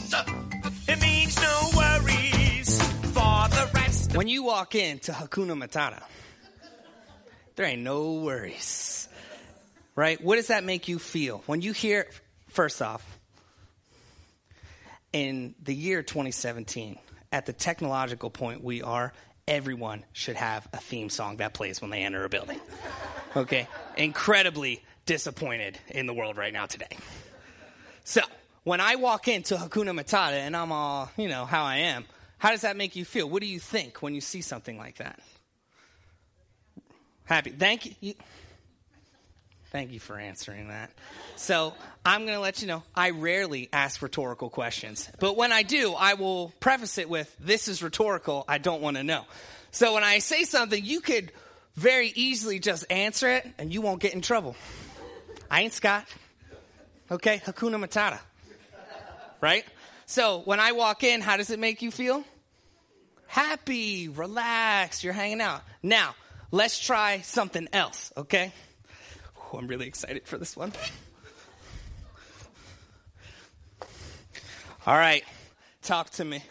It 0.88 1.00
means 1.00 1.36
no 1.36 1.70
worries 1.76 2.82
for 3.12 3.48
the 3.48 3.70
rest. 3.74 4.16
When 4.16 4.28
you 4.28 4.42
walk 4.42 4.74
into 4.74 5.12
Hakuna 5.12 5.62
Matata, 5.62 6.02
there 7.54 7.66
ain't 7.66 7.82
no 7.82 8.14
worries. 8.14 9.08
Right? 9.94 10.20
What 10.20 10.36
does 10.36 10.48
that 10.48 10.64
make 10.64 10.88
you 10.88 10.98
feel? 10.98 11.44
When 11.46 11.62
you 11.62 11.72
hear, 11.72 12.08
first 12.54 12.80
off, 12.80 13.18
in 15.12 15.54
the 15.62 15.74
year 15.74 16.02
2017, 16.02 16.98
at 17.32 17.46
the 17.46 17.52
technological 17.52 18.30
point 18.30 18.62
we 18.62 18.80
are, 18.80 19.12
everyone 19.46 20.04
should 20.12 20.36
have 20.36 20.66
a 20.72 20.78
theme 20.78 21.10
song 21.10 21.38
that 21.38 21.52
plays 21.52 21.80
when 21.80 21.90
they 21.90 22.02
enter 22.02 22.24
a 22.24 22.28
building. 22.28 22.60
Okay? 23.36 23.66
Incredibly 23.96 24.80
disappointed 25.06 25.76
in 25.88 26.06
the 26.06 26.14
world 26.14 26.36
right 26.36 26.52
now 26.52 26.66
today. 26.66 26.96
So, 28.04 28.20
when 28.62 28.80
I 28.80 28.94
walk 28.94 29.26
into 29.26 29.56
Hakuna 29.56 29.90
Matata 29.90 30.34
and 30.34 30.56
I'm 30.56 30.70
all, 30.70 31.10
you 31.16 31.26
know, 31.26 31.44
how 31.44 31.64
I 31.64 31.78
am, 31.78 32.04
how 32.38 32.50
does 32.50 32.60
that 32.60 32.76
make 32.76 32.94
you 32.94 33.04
feel? 33.04 33.28
What 33.28 33.42
do 33.42 33.48
you 33.48 33.58
think 33.58 34.02
when 34.02 34.14
you 34.14 34.20
see 34.20 34.40
something 34.40 34.78
like 34.78 34.98
that? 34.98 35.18
Happy. 37.24 37.50
Thank 37.50 37.86
you. 37.86 37.94
you 38.00 38.14
thank 39.74 39.90
you 39.90 39.98
for 39.98 40.16
answering 40.16 40.68
that. 40.68 40.92
So, 41.34 41.74
I'm 42.06 42.20
going 42.20 42.34
to 42.34 42.40
let 42.40 42.62
you 42.62 42.68
know 42.68 42.84
I 42.94 43.10
rarely 43.10 43.68
ask 43.72 44.00
rhetorical 44.00 44.48
questions. 44.48 45.10
But 45.18 45.36
when 45.36 45.50
I 45.50 45.64
do, 45.64 45.94
I 45.94 46.14
will 46.14 46.52
preface 46.60 46.96
it 46.96 47.10
with 47.10 47.34
this 47.40 47.66
is 47.66 47.82
rhetorical. 47.82 48.44
I 48.46 48.58
don't 48.58 48.80
want 48.80 48.98
to 48.98 49.02
know. 49.02 49.24
So, 49.72 49.94
when 49.94 50.04
I 50.04 50.20
say 50.20 50.44
something, 50.44 50.84
you 50.84 51.00
could 51.00 51.32
very 51.74 52.12
easily 52.14 52.60
just 52.60 52.86
answer 52.88 53.28
it 53.28 53.50
and 53.58 53.74
you 53.74 53.80
won't 53.80 54.00
get 54.00 54.14
in 54.14 54.20
trouble. 54.20 54.54
I 55.50 55.62
ain't 55.62 55.72
Scott. 55.72 56.06
Okay? 57.10 57.42
Hakuna 57.44 57.84
Matata. 57.84 58.20
Right? 59.40 59.64
So 60.06 60.42
when 60.44 60.60
I 60.60 60.70
walk 60.70 61.02
in, 61.02 61.20
how 61.20 61.36
does 61.36 61.50
it 61.50 61.58
make 61.58 61.82
you 61.82 61.90
feel? 61.90 62.22
Happy, 63.26 64.08
relaxed, 64.08 65.02
you're 65.02 65.12
hanging 65.12 65.40
out. 65.40 65.62
Now, 65.82 66.14
let's 66.52 66.78
try 66.78 67.22
something 67.22 67.66
else, 67.72 68.12
okay? 68.16 68.52
Ooh, 69.54 69.58
I'm 69.58 69.68
really 69.68 69.86
excited 69.86 70.26
for 70.26 70.36
this 70.36 70.56
one. 70.56 70.72
All 74.86 74.96
right, 74.96 75.24
talk 75.82 76.10
to 76.10 76.24
me. 76.24 76.42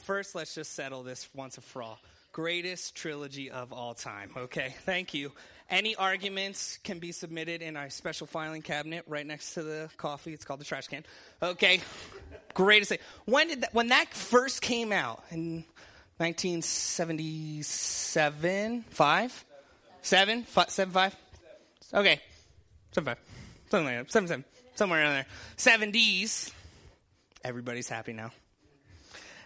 First, 0.00 0.34
let's 0.34 0.54
just 0.54 0.74
settle 0.74 1.02
this 1.02 1.28
once 1.34 1.56
and 1.56 1.64
for 1.64 1.82
all. 1.82 1.98
Greatest 2.32 2.94
trilogy 2.94 3.50
of 3.50 3.72
all 3.72 3.94
time. 3.94 4.30
Okay, 4.36 4.76
thank 4.84 5.14
you. 5.14 5.32
Any 5.68 5.96
arguments 5.96 6.78
can 6.82 6.98
be 6.98 7.12
submitted 7.12 7.60
in 7.62 7.76
our 7.76 7.90
special 7.90 8.26
filing 8.26 8.62
cabinet 8.62 9.04
right 9.06 9.26
next 9.26 9.54
to 9.54 9.62
the 9.62 9.88
coffee. 9.96 10.32
It's 10.32 10.44
called 10.44 10.58
the 10.60 10.64
trash 10.64 10.88
can. 10.88 11.04
Okay, 11.42 11.80
greatest 12.54 12.88
thing. 12.90 12.98
When 13.24 13.48
did 13.48 13.62
that, 13.62 13.74
when 13.74 13.88
that 13.88 14.12
first 14.12 14.62
came 14.62 14.92
out 14.92 15.24
in 15.30 15.64
1977, 16.18 18.84
five, 18.90 19.44
seven, 20.02 20.42
five, 20.44 20.70
seven, 20.70 20.92
five. 20.92 21.16
Okay, 21.94 22.20
seven, 22.92 23.06
five, 23.06 23.18
something 23.70 23.86
like 23.86 23.98
that. 23.98 24.12
Seven, 24.12 24.28
seven, 24.28 24.44
somewhere 24.74 25.02
around 25.02 25.14
there. 25.14 25.26
Seventies. 25.56 26.52
Everybody's 27.44 27.88
happy 27.88 28.12
now 28.12 28.30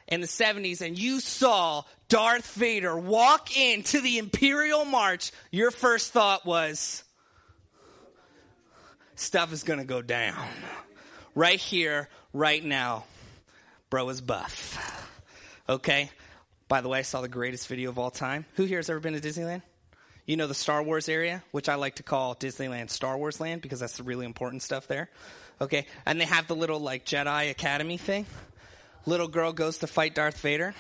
in 0.09 0.21
the 0.21 0.27
70s 0.27 0.81
and 0.81 0.99
you 0.99 1.21
saw 1.21 1.83
Darth 2.09 2.53
Vader 2.55 2.97
walk 2.97 3.57
into 3.57 4.01
the 4.01 4.19
Imperial 4.19 4.85
March, 4.85 5.33
your 5.51 5.71
first 5.71 6.13
thought 6.13 6.45
was, 6.45 7.03
stuff 9.15 9.53
is 9.53 9.63
going 9.63 9.79
to 9.79 9.85
go 9.85 10.03
down. 10.03 10.37
Right 11.35 11.59
here, 11.59 12.09
right 12.33 12.65
now, 12.65 13.05
bro 13.91 14.09
is 14.09 14.21
buff. 14.21 15.11
Okay? 15.69 16.11
By 16.69 16.81
the 16.81 16.89
way, 16.89 16.99
I 16.99 17.03
saw 17.03 17.21
the 17.21 17.29
greatest 17.29 17.69
video 17.69 17.91
of 17.91 17.99
all 17.99 18.11
time. 18.11 18.45
Who 18.55 18.65
here 18.65 18.79
has 18.79 18.91
ever 18.91 19.01
been 19.01 19.15
to 19.15 19.21
Disneyland? 19.21 19.63
You 20.27 20.37
know 20.37 20.47
the 20.47 20.55
Star 20.55 20.83
Wars 20.83 21.09
area, 21.09 21.43
which 21.51 21.69
I 21.69 21.75
like 21.75 21.97
to 21.97 22.03
call 22.03 22.35
Disneyland 22.35 22.89
Star 22.89 23.19
Wars 23.19 23.41
Land 23.41 23.61
because 23.61 23.81
that's 23.81 23.99
the 23.99 24.03
really 24.03 24.25
important 24.25 24.63
stuff 24.63 24.87
there. 24.87 25.11
Okay? 25.61 25.87
And 26.07 26.21
they 26.21 26.25
have 26.25 26.47
the 26.47 26.57
little 26.57 26.81
like 26.81 27.05
Jedi 27.05 27.51
Academy 27.51 27.99
thing 27.99 28.27
little 29.07 29.29
girl 29.29 29.53
goes 29.53 29.79
to 29.79 29.87
fight 29.87 30.15
Darth 30.15 30.41
Vader, 30.41 30.75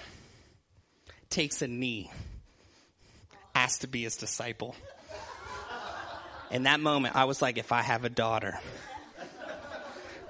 takes 1.30 1.62
a 1.62 1.68
knee, 1.68 2.10
asks 3.54 3.80
to 3.80 3.86
be 3.86 4.02
his 4.02 4.16
disciple. 4.16 4.74
In 6.50 6.64
that 6.64 6.80
moment, 6.80 7.16
I 7.16 7.24
was 7.24 7.42
like, 7.42 7.58
if 7.58 7.72
I 7.72 7.82
have 7.82 8.04
a 8.04 8.08
daughter, 8.08 8.58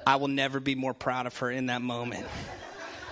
I 0.07 0.17
will 0.17 0.29
never 0.29 0.61
be 0.61 0.75
more 0.75 0.95
proud 0.95 1.27
of 1.27 1.37
her 1.39 1.51
in 1.51 1.67
that 1.67 1.83
moment. 1.83 2.27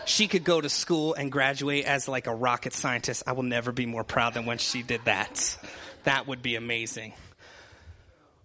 She 0.04 0.26
could 0.26 0.44
go 0.44 0.60
to 0.60 0.68
school 0.68 1.14
and 1.14 1.30
graduate 1.30 1.84
as 1.84 2.08
like 2.08 2.26
a 2.26 2.34
rocket 2.34 2.72
scientist. 2.72 3.22
I 3.26 3.32
will 3.32 3.44
never 3.44 3.70
be 3.70 3.86
more 3.86 4.04
proud 4.04 4.34
than 4.34 4.46
when 4.46 4.58
she 4.58 4.82
did 4.82 5.02
that. 5.04 5.56
That 6.04 6.26
would 6.26 6.42
be 6.42 6.56
amazing. 6.56 7.12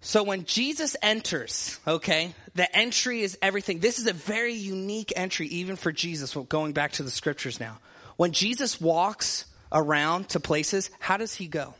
So 0.08 0.24
when 0.24 0.46
Jesus 0.46 0.96
enters, 1.02 1.82
okay, 1.86 2.34
the 2.56 2.74
entry 2.74 3.24
is 3.24 3.38
everything. 3.42 3.80
This 3.80 4.00
is 4.00 4.08
a 4.08 4.14
very 4.14 4.54
unique 4.54 5.12
entry, 5.14 5.48
even 5.48 5.76
for 5.76 5.92
Jesus, 5.92 6.34
going 6.48 6.72
back 6.72 6.94
to 6.94 7.04
the 7.04 7.12
scriptures 7.12 7.60
now. 7.60 7.80
When 8.16 8.32
Jesus 8.32 8.80
walks 8.80 9.44
around 9.70 10.30
to 10.30 10.40
places, 10.40 10.92
how 11.00 11.18
does 11.18 11.34
he 11.34 11.48
go? 11.48 11.74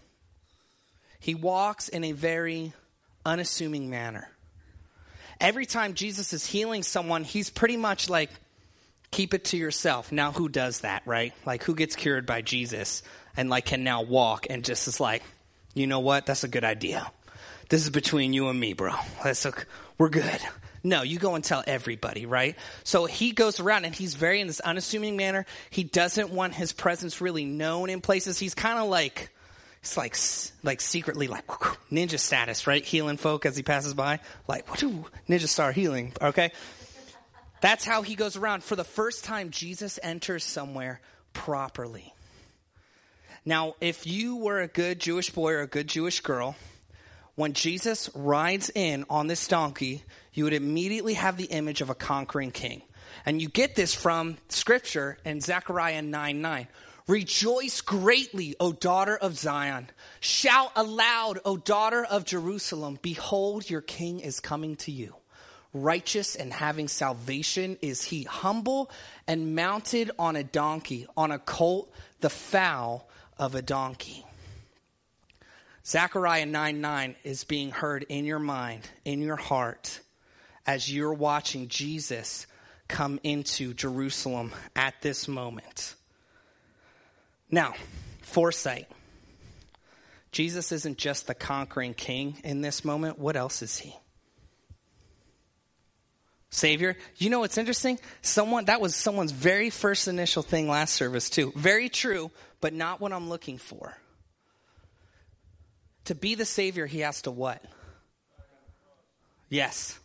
He 1.22 1.36
walks 1.36 1.88
in 1.88 2.04
a 2.04 2.12
very 2.12 2.74
unassuming 3.26 3.90
manner. 3.90 4.30
Every 5.40 5.66
time 5.66 5.94
Jesus 5.94 6.34
is 6.34 6.46
healing 6.46 6.84
someone, 6.84 7.24
he's 7.24 7.50
pretty 7.50 7.78
much 7.78 8.10
like, 8.10 8.30
keep 9.10 9.34
it 9.34 9.46
to 9.46 9.58
yourself. 9.58 10.12
Now, 10.12 10.34
who 10.34 10.50
does 10.50 10.82
that, 10.82 11.02
right? 11.06 11.34
Like, 11.46 11.64
who 11.64 11.76
gets 11.76 11.96
cured 11.96 12.26
by 12.26 12.42
Jesus 12.42 13.04
and 13.38 13.50
like 13.50 13.64
can 13.64 13.86
now 13.86 14.02
walk 14.02 14.48
and 14.50 14.66
just 14.66 14.86
is 14.90 15.00
like, 15.00 15.24
you 15.74 15.88
know 15.88 16.02
what? 16.02 16.26
That's 16.26 16.44
a 16.44 16.50
good 16.50 16.66
idea 16.66 17.10
this 17.70 17.84
is 17.84 17.90
between 17.90 18.34
you 18.34 18.50
and 18.50 18.60
me, 18.60 18.74
bro. 18.74 18.94
Let's 19.24 19.44
look, 19.46 19.68
we're 19.98 20.10
good. 20.10 20.40
No, 20.84 21.02
you 21.02 21.20
go 21.20 21.36
and 21.36 21.44
tell 21.44 21.64
everybody, 21.68 22.26
right? 22.26 22.56
So 22.84 23.06
he 23.06 23.32
goes 23.32 23.60
around 23.60 23.86
and 23.86 23.94
he's 23.94 24.14
very 24.14 24.40
in 24.40 24.48
this 24.48 24.60
unassuming 24.60 25.18
manner. 25.18 25.46
He 25.70 25.84
doesn't 25.84 26.30
want 26.30 26.54
his 26.54 26.72
presence 26.72 27.20
really 27.20 27.46
known 27.46 27.90
in 27.90 28.00
places. 28.00 28.40
He's 28.40 28.54
kind 28.54 28.80
of 28.80 28.88
like, 28.88 29.30
it's 29.82 29.98
like, 29.98 30.16
like 30.64 30.80
secretly 30.80 31.28
like 31.28 31.48
ninja 31.92 32.20
status, 32.20 32.68
right? 32.68 32.86
Healing 32.86 33.18
folk 33.18 33.46
as 33.46 33.58
he 33.58 33.64
passes 33.64 33.94
by. 33.96 34.20
Like, 34.48 34.70
what 34.70 34.80
do 34.80 35.06
ninja 35.28 35.48
star 35.48 35.72
healing? 35.72 36.14
Okay. 36.22 36.52
That's 37.60 37.84
how 37.84 38.02
he 38.04 38.16
goes 38.16 38.38
around. 38.38 38.64
For 38.64 38.76
the 38.76 38.84
first 38.84 39.26
time, 39.26 39.50
Jesus 39.50 40.00
enters 40.02 40.44
somewhere 40.44 41.02
properly. 41.34 42.14
Now, 43.46 43.76
if 43.82 44.06
you 44.06 44.38
were 44.38 44.62
a 44.62 44.68
good 44.68 45.00
Jewish 45.00 45.32
boy 45.32 45.54
or 45.54 45.62
a 45.62 45.68
good 45.68 45.88
Jewish 45.88 46.20
girl, 46.20 46.56
when 47.38 47.54
Jesus 47.54 48.10
rides 48.16 48.72
in 48.74 49.06
on 49.12 49.28
this 49.28 49.48
donkey, 49.48 50.04
you 50.34 50.46
would 50.46 50.54
immediately 50.54 51.14
have 51.14 51.38
the 51.38 51.46
image 51.46 51.82
of 51.82 51.92
a 51.92 51.96
conquering 51.96 52.50
king. 52.50 52.82
And 53.28 53.40
you 53.40 53.48
get 53.48 53.76
this 53.76 53.94
from 53.94 54.38
scripture 54.50 55.20
in 55.24 55.40
Zechariah 55.40 56.02
9 56.02 56.42
9. 56.42 56.68
Rejoice 57.08 57.82
greatly, 57.82 58.56
O 58.60 58.74
daughter 58.74 59.16
of 59.16 59.38
Zion. 59.38 59.88
Shout 60.20 60.72
aloud, 60.76 61.40
O 61.46 61.58
daughter 61.58 62.04
of 62.04 62.26
Jerusalem. 62.26 62.98
Behold, 63.04 63.70
your 63.70 63.82
king 63.82 64.20
is 64.20 64.40
coming 64.40 64.76
to 64.78 64.92
you. 64.92 65.16
righteous 65.74 66.36
and 66.36 66.52
having 66.52 66.88
salvation 66.88 67.78
is 67.84 68.04
he, 68.04 68.24
humble 68.24 68.90
and 69.28 69.56
mounted 69.56 70.10
on 70.18 70.36
a 70.36 70.44
donkey, 70.44 71.06
on 71.16 71.32
a 71.32 71.38
colt, 71.38 71.92
the 72.22 72.32
foal 72.32 73.08
of 73.38 73.54
a 73.54 73.62
donkey. 73.62 74.26
Zechariah 75.88 76.46
9 76.46 76.82
9 76.82 77.16
is 77.24 77.46
being 77.46 77.72
heard 77.72 78.06
in 78.10 78.26
your 78.26 78.40
mind, 78.40 78.82
in 79.06 79.22
your 79.22 79.38
heart, 79.38 80.02
as 80.66 80.92
you're 80.92 81.14
watching 81.14 81.70
Jesus 81.70 82.46
come 82.90 83.22
into 83.24 83.74
Jerusalem 83.74 84.52
at 84.76 84.96
this 85.02 85.30
moment. 85.30 85.96
Now, 87.50 87.74
foresight. 88.22 88.90
Jesus 90.34 90.74
isn't 90.74 90.98
just 90.98 91.26
the 91.26 91.34
conquering 91.34 91.94
king 91.94 92.36
in 92.44 92.62
this 92.62 92.84
moment. 92.84 93.18
What 93.18 93.38
else 93.38 93.62
is 93.62 93.78
he? 93.78 93.96
Savior. 96.50 96.98
You 97.16 97.30
know 97.30 97.40
what's 97.40 97.58
interesting? 97.58 97.98
Someone 98.22 98.66
that 98.66 98.82
was 98.82 98.94
someone's 98.94 99.32
very 99.32 99.70
first 99.70 100.10
initial 100.10 100.44
thing 100.44 100.68
last 100.68 100.96
service 100.96 101.30
too. 101.30 101.54
Very 101.56 101.88
true, 101.88 102.30
but 102.60 102.74
not 102.74 103.00
what 103.00 103.14
I'm 103.14 103.30
looking 103.30 103.58
for. 103.58 103.96
To 106.08 106.16
be 106.16 106.36
the 106.36 106.46
Savior, 106.46 106.86
he 106.86 107.02
has 107.02 107.24
to 107.24 107.32
what? 107.32 107.62
Yes. 109.50 110.00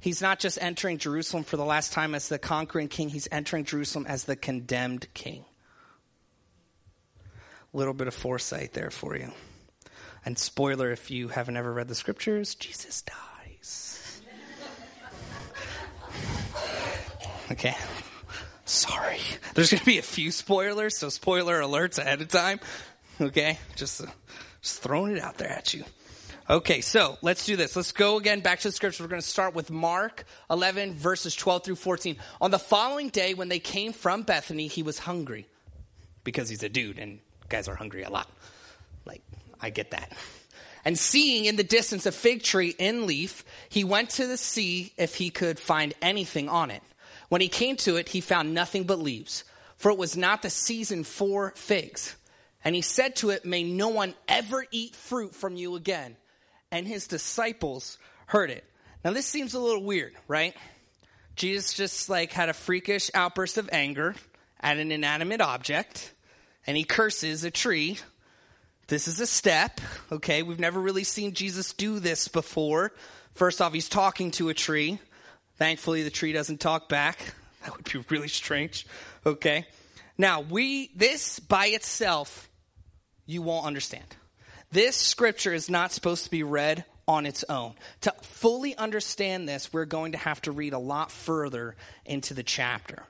He's 0.00 0.22
not 0.22 0.38
just 0.38 0.56
entering 0.58 0.96
Jerusalem 0.96 1.44
for 1.44 1.58
the 1.58 1.66
last 1.66 1.92
time 1.92 2.14
as 2.14 2.30
the 2.30 2.38
conquering 2.38 2.88
king, 2.88 3.10
he's 3.10 3.28
entering 3.30 3.66
Jerusalem 3.66 4.06
as 4.08 4.24
the 4.24 4.36
condemned 4.36 5.06
king. 5.12 5.44
A 7.74 7.76
little 7.76 7.92
bit 7.92 8.08
of 8.08 8.14
foresight 8.14 8.72
there 8.72 8.90
for 8.90 9.18
you. 9.18 9.30
And 10.24 10.38
spoiler 10.38 10.92
if 10.92 11.10
you 11.10 11.28
haven't 11.28 11.58
ever 11.58 11.74
read 11.74 11.88
the 11.88 11.94
scriptures, 11.94 12.54
Jesus 12.54 13.02
dies. 13.02 14.22
okay. 17.52 17.76
Sorry. 18.64 19.20
There's 19.52 19.70
going 19.70 19.80
to 19.80 19.84
be 19.84 19.98
a 19.98 20.02
few 20.02 20.30
spoilers, 20.30 20.96
so 20.96 21.10
spoiler 21.10 21.60
alerts 21.60 21.98
ahead 21.98 22.22
of 22.22 22.28
time. 22.28 22.60
Okay? 23.20 23.58
Just. 23.76 24.00
Uh, 24.00 24.06
just 24.62 24.82
throwing 24.82 25.16
it 25.16 25.22
out 25.22 25.38
there 25.38 25.50
at 25.50 25.74
you. 25.74 25.84
Okay, 26.50 26.80
so 26.80 27.18
let's 27.20 27.44
do 27.44 27.56
this. 27.56 27.76
Let's 27.76 27.92
go 27.92 28.16
again 28.16 28.40
back 28.40 28.60
to 28.60 28.68
the 28.68 28.72
scripture. 28.72 29.02
We're 29.02 29.10
going 29.10 29.20
to 29.20 29.28
start 29.28 29.54
with 29.54 29.70
Mark 29.70 30.24
11, 30.50 30.94
verses 30.94 31.36
12 31.36 31.64
through 31.64 31.74
14. 31.74 32.16
On 32.40 32.50
the 32.50 32.58
following 32.58 33.10
day, 33.10 33.34
when 33.34 33.50
they 33.50 33.58
came 33.58 33.92
from 33.92 34.22
Bethany, 34.22 34.66
he 34.66 34.82
was 34.82 34.98
hungry 34.98 35.46
because 36.24 36.48
he's 36.48 36.62
a 36.62 36.70
dude 36.70 36.98
and 36.98 37.18
guys 37.50 37.68
are 37.68 37.74
hungry 37.74 38.02
a 38.02 38.10
lot. 38.10 38.30
Like, 39.04 39.20
I 39.60 39.68
get 39.68 39.90
that. 39.90 40.16
And 40.86 40.98
seeing 40.98 41.44
in 41.44 41.56
the 41.56 41.64
distance 41.64 42.06
a 42.06 42.12
fig 42.12 42.42
tree 42.42 42.74
in 42.78 43.06
leaf, 43.06 43.44
he 43.68 43.84
went 43.84 44.10
to 44.10 44.26
the 44.26 44.38
see 44.38 44.94
if 44.96 45.16
he 45.16 45.28
could 45.28 45.58
find 45.58 45.92
anything 46.00 46.48
on 46.48 46.70
it. 46.70 46.82
When 47.28 47.42
he 47.42 47.48
came 47.48 47.76
to 47.78 47.96
it, 47.96 48.08
he 48.08 48.22
found 48.22 48.54
nothing 48.54 48.84
but 48.84 48.98
leaves, 48.98 49.44
for 49.76 49.90
it 49.90 49.98
was 49.98 50.16
not 50.16 50.40
the 50.40 50.48
season 50.48 51.04
for 51.04 51.52
figs. 51.56 52.16
And 52.68 52.74
he 52.74 52.82
said 52.82 53.16
to 53.16 53.30
it, 53.30 53.46
May 53.46 53.64
no 53.64 53.88
one 53.88 54.14
ever 54.28 54.62
eat 54.70 54.94
fruit 54.94 55.34
from 55.34 55.56
you 55.56 55.74
again. 55.74 56.18
And 56.70 56.86
his 56.86 57.06
disciples 57.06 57.96
heard 58.26 58.50
it. 58.50 58.62
Now, 59.02 59.12
this 59.12 59.24
seems 59.24 59.54
a 59.54 59.58
little 59.58 59.82
weird, 59.82 60.12
right? 60.28 60.54
Jesus 61.34 61.72
just 61.72 62.10
like 62.10 62.30
had 62.30 62.50
a 62.50 62.52
freakish 62.52 63.10
outburst 63.14 63.56
of 63.56 63.70
anger 63.72 64.14
at 64.60 64.76
an 64.76 64.92
inanimate 64.92 65.40
object, 65.40 66.12
and 66.66 66.76
he 66.76 66.84
curses 66.84 67.42
a 67.42 67.50
tree. 67.50 68.00
This 68.88 69.08
is 69.08 69.18
a 69.18 69.26
step, 69.26 69.80
okay? 70.12 70.42
We've 70.42 70.60
never 70.60 70.78
really 70.78 71.04
seen 71.04 71.32
Jesus 71.32 71.72
do 71.72 72.00
this 72.00 72.28
before. 72.28 72.92
First 73.32 73.62
off, 73.62 73.72
he's 73.72 73.88
talking 73.88 74.30
to 74.32 74.50
a 74.50 74.54
tree. 74.54 74.98
Thankfully, 75.56 76.02
the 76.02 76.10
tree 76.10 76.34
doesn't 76.34 76.60
talk 76.60 76.90
back. 76.90 77.18
That 77.64 77.74
would 77.74 77.90
be 77.90 78.04
really 78.10 78.28
strange, 78.28 78.86
okay? 79.24 79.66
Now, 80.18 80.42
we, 80.42 80.90
this 80.94 81.40
by 81.40 81.68
itself 81.68 82.47
you 83.28 83.42
won't 83.42 83.66
understand. 83.66 84.16
This 84.72 84.96
scripture 84.96 85.52
is 85.52 85.70
not 85.70 85.92
supposed 85.92 86.24
to 86.24 86.30
be 86.30 86.42
read 86.42 86.84
on 87.06 87.26
its 87.26 87.44
own. 87.48 87.74
To 88.00 88.12
fully 88.22 88.74
understand 88.76 89.48
this, 89.48 89.72
we're 89.72 89.84
going 89.84 90.12
to 90.12 90.18
have 90.18 90.42
to 90.42 90.52
read 90.52 90.72
a 90.72 90.78
lot 90.78 91.12
further 91.12 91.76
into 92.04 92.34
the 92.34 92.42
chapter. 92.42 93.04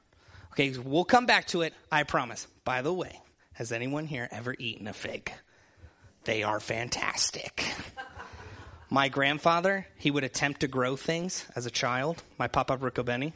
Okay, 0.52 0.76
we'll 0.76 1.04
come 1.04 1.26
back 1.26 1.46
to 1.48 1.62
it, 1.62 1.72
I 1.90 2.02
promise. 2.02 2.46
By 2.64 2.82
the 2.82 2.92
way, 2.92 3.20
has 3.54 3.72
anyone 3.72 4.06
here 4.06 4.28
ever 4.30 4.54
eaten 4.58 4.88
a 4.88 4.92
fig? 4.92 5.32
They 6.24 6.42
are 6.42 6.60
fantastic. 6.60 7.64
my 8.90 9.08
grandfather, 9.08 9.86
he 9.96 10.10
would 10.10 10.24
attempt 10.24 10.60
to 10.60 10.68
grow 10.68 10.96
things 10.96 11.46
as 11.54 11.64
a 11.64 11.70
child, 11.70 12.22
my 12.38 12.48
Papa 12.48 12.76
Riccobeni, 12.76 13.34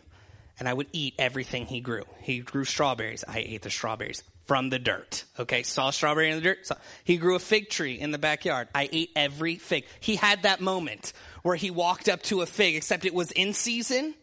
and 0.58 0.68
I 0.68 0.74
would 0.74 0.88
eat 0.92 1.14
everything 1.18 1.66
he 1.66 1.80
grew. 1.80 2.04
He 2.20 2.40
grew 2.40 2.64
strawberries. 2.64 3.24
I 3.26 3.38
ate 3.38 3.62
the 3.62 3.70
strawberries 3.70 4.22
from 4.46 4.70
the 4.70 4.78
dirt. 4.78 5.24
Okay, 5.38 5.62
saw 5.62 5.90
strawberry 5.90 6.30
in 6.30 6.36
the 6.36 6.42
dirt. 6.42 6.66
Saw. 6.66 6.74
He 7.04 7.16
grew 7.16 7.36
a 7.36 7.38
fig 7.38 7.68
tree 7.68 7.98
in 7.98 8.10
the 8.10 8.18
backyard. 8.18 8.68
I 8.74 8.88
ate 8.92 9.10
every 9.14 9.56
fig. 9.56 9.84
He 10.00 10.16
had 10.16 10.42
that 10.42 10.60
moment 10.60 11.12
where 11.42 11.56
he 11.56 11.70
walked 11.70 12.08
up 12.08 12.22
to 12.24 12.42
a 12.42 12.46
fig, 12.46 12.76
except 12.76 13.04
it 13.04 13.14
was 13.14 13.30
in 13.32 13.52
season, 13.52 14.14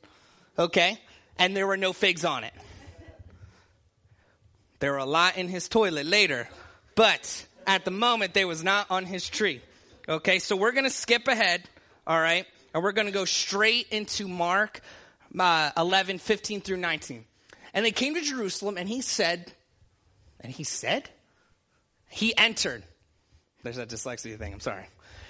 okay, 0.58 0.98
and 1.38 1.56
there 1.56 1.68
were 1.68 1.78
no 1.78 1.94
figs 1.94 2.26
on 2.26 2.44
it. 2.44 2.54
There 4.80 4.92
were 4.92 4.98
a 4.98 5.06
lot 5.06 5.38
in 5.38 5.48
his 5.48 5.68
toilet 5.68 6.06
later, 6.06 6.48
but 6.96 7.46
at 7.68 7.86
the 7.86 7.92
moment 7.92 8.34
they 8.34 8.46
was 8.46 8.64
not 8.64 8.88
on 8.90 9.06
his 9.06 9.28
tree. 9.28 9.62
Okay, 10.08 10.40
so 10.40 10.56
we're 10.56 10.72
gonna 10.72 10.90
skip 10.90 11.28
ahead, 11.28 11.64
all 12.08 12.20
right, 12.20 12.46
and 12.74 12.84
we're 12.84 12.94
gonna 12.94 13.12
go 13.12 13.26
straight 13.26 13.88
into 13.92 14.28
Mark 14.28 14.82
uh, 15.38 15.72
11, 15.78 16.20
15 16.20 16.62
through 16.62 16.78
19. 16.78 17.26
And 17.74 17.86
they 17.86 17.92
came 17.92 18.16
to 18.16 18.22
Jerusalem, 18.22 18.78
and 18.78 18.90
he 18.90 19.02
said 19.02 19.54
and 20.40 20.52
he 20.52 20.64
said, 20.64 21.10
he 22.10 22.36
entered. 22.36 22.84
There's 23.64 23.78
that 23.78 23.90
dyslexia 23.90 24.38
thing, 24.38 24.54
I'm 24.54 24.60
sorry. 24.60 24.88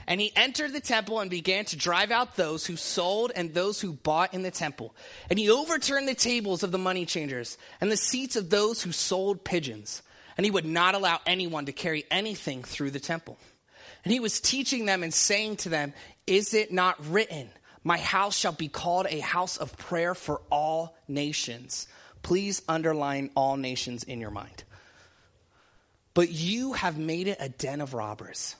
And 0.07 0.19
he 0.19 0.31
entered 0.35 0.73
the 0.73 0.79
temple 0.79 1.19
and 1.19 1.29
began 1.29 1.65
to 1.65 1.77
drive 1.77 2.09
out 2.09 2.35
those 2.35 2.65
who 2.65 2.75
sold 2.75 3.31
and 3.35 3.53
those 3.53 3.79
who 3.79 3.93
bought 3.93 4.33
in 4.33 4.41
the 4.41 4.49
temple. 4.49 4.95
And 5.29 5.37
he 5.37 5.51
overturned 5.51 6.07
the 6.07 6.15
tables 6.15 6.63
of 6.63 6.71
the 6.71 6.79
money 6.79 7.05
changers 7.05 7.57
and 7.79 7.91
the 7.91 7.97
seats 7.97 8.35
of 8.35 8.49
those 8.49 8.81
who 8.81 8.91
sold 8.91 9.43
pigeons. 9.43 10.01
And 10.35 10.45
he 10.45 10.51
would 10.51 10.65
not 10.65 10.95
allow 10.95 11.19
anyone 11.25 11.65
to 11.65 11.73
carry 11.73 12.05
anything 12.09 12.63
through 12.63 12.91
the 12.91 12.99
temple. 12.99 13.37
And 14.03 14.13
he 14.13 14.19
was 14.19 14.39
teaching 14.39 14.85
them 14.85 15.03
and 15.03 15.13
saying 15.13 15.57
to 15.57 15.69
them, 15.69 15.93
Is 16.25 16.53
it 16.53 16.71
not 16.71 17.05
written, 17.07 17.49
My 17.83 17.97
house 17.97 18.37
shall 18.37 18.53
be 18.53 18.69
called 18.69 19.05
a 19.09 19.19
house 19.19 19.57
of 19.57 19.77
prayer 19.77 20.15
for 20.15 20.41
all 20.49 20.95
nations? 21.07 21.87
Please 22.23 22.61
underline 22.67 23.31
all 23.35 23.57
nations 23.57 24.03
in 24.03 24.21
your 24.21 24.31
mind. 24.31 24.63
But 26.13 26.29
you 26.29 26.73
have 26.73 26.97
made 26.97 27.27
it 27.27 27.37
a 27.39 27.49
den 27.49 27.81
of 27.81 27.93
robbers. 27.93 28.55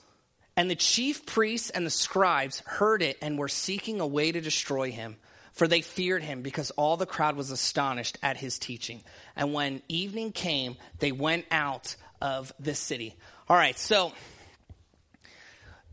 And 0.56 0.70
the 0.70 0.76
chief 0.76 1.26
priests 1.26 1.70
and 1.70 1.86
the 1.86 1.90
scribes 1.90 2.60
heard 2.66 3.02
it 3.02 3.18
and 3.22 3.38
were 3.38 3.48
seeking 3.48 4.00
a 4.00 4.06
way 4.06 4.30
to 4.32 4.40
destroy 4.40 4.90
him, 4.90 5.16
for 5.52 5.66
they 5.66 5.80
feared 5.80 6.22
him 6.22 6.42
because 6.42 6.70
all 6.72 6.96
the 6.96 7.06
crowd 7.06 7.36
was 7.36 7.50
astonished 7.50 8.18
at 8.22 8.36
his 8.36 8.58
teaching. 8.58 9.02
And 9.36 9.52
when 9.52 9.82
evening 9.88 10.32
came, 10.32 10.76
they 10.98 11.12
went 11.12 11.46
out 11.50 11.96
of 12.20 12.52
the 12.60 12.74
city. 12.74 13.16
All 13.48 13.56
right, 13.56 13.78
so 13.78 14.12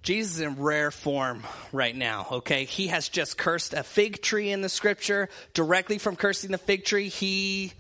Jesus 0.04 0.36
is 0.36 0.42
in 0.42 0.56
rare 0.56 0.92
form 0.92 1.44
right 1.72 1.96
now, 1.96 2.28
okay? 2.32 2.66
He 2.66 2.88
has 2.88 3.10
just 3.10 3.38
cursed 3.38 3.74
a 3.74 3.84
fig 3.84 4.22
tree 4.22 4.52
in 4.52 4.62
the 4.62 4.70
scripture. 4.70 5.30
Directly 5.54 5.98
from 5.98 6.16
cursing 6.16 6.52
the 6.52 6.58
fig 6.58 6.86
tree, 6.86 7.10
he 7.10 7.74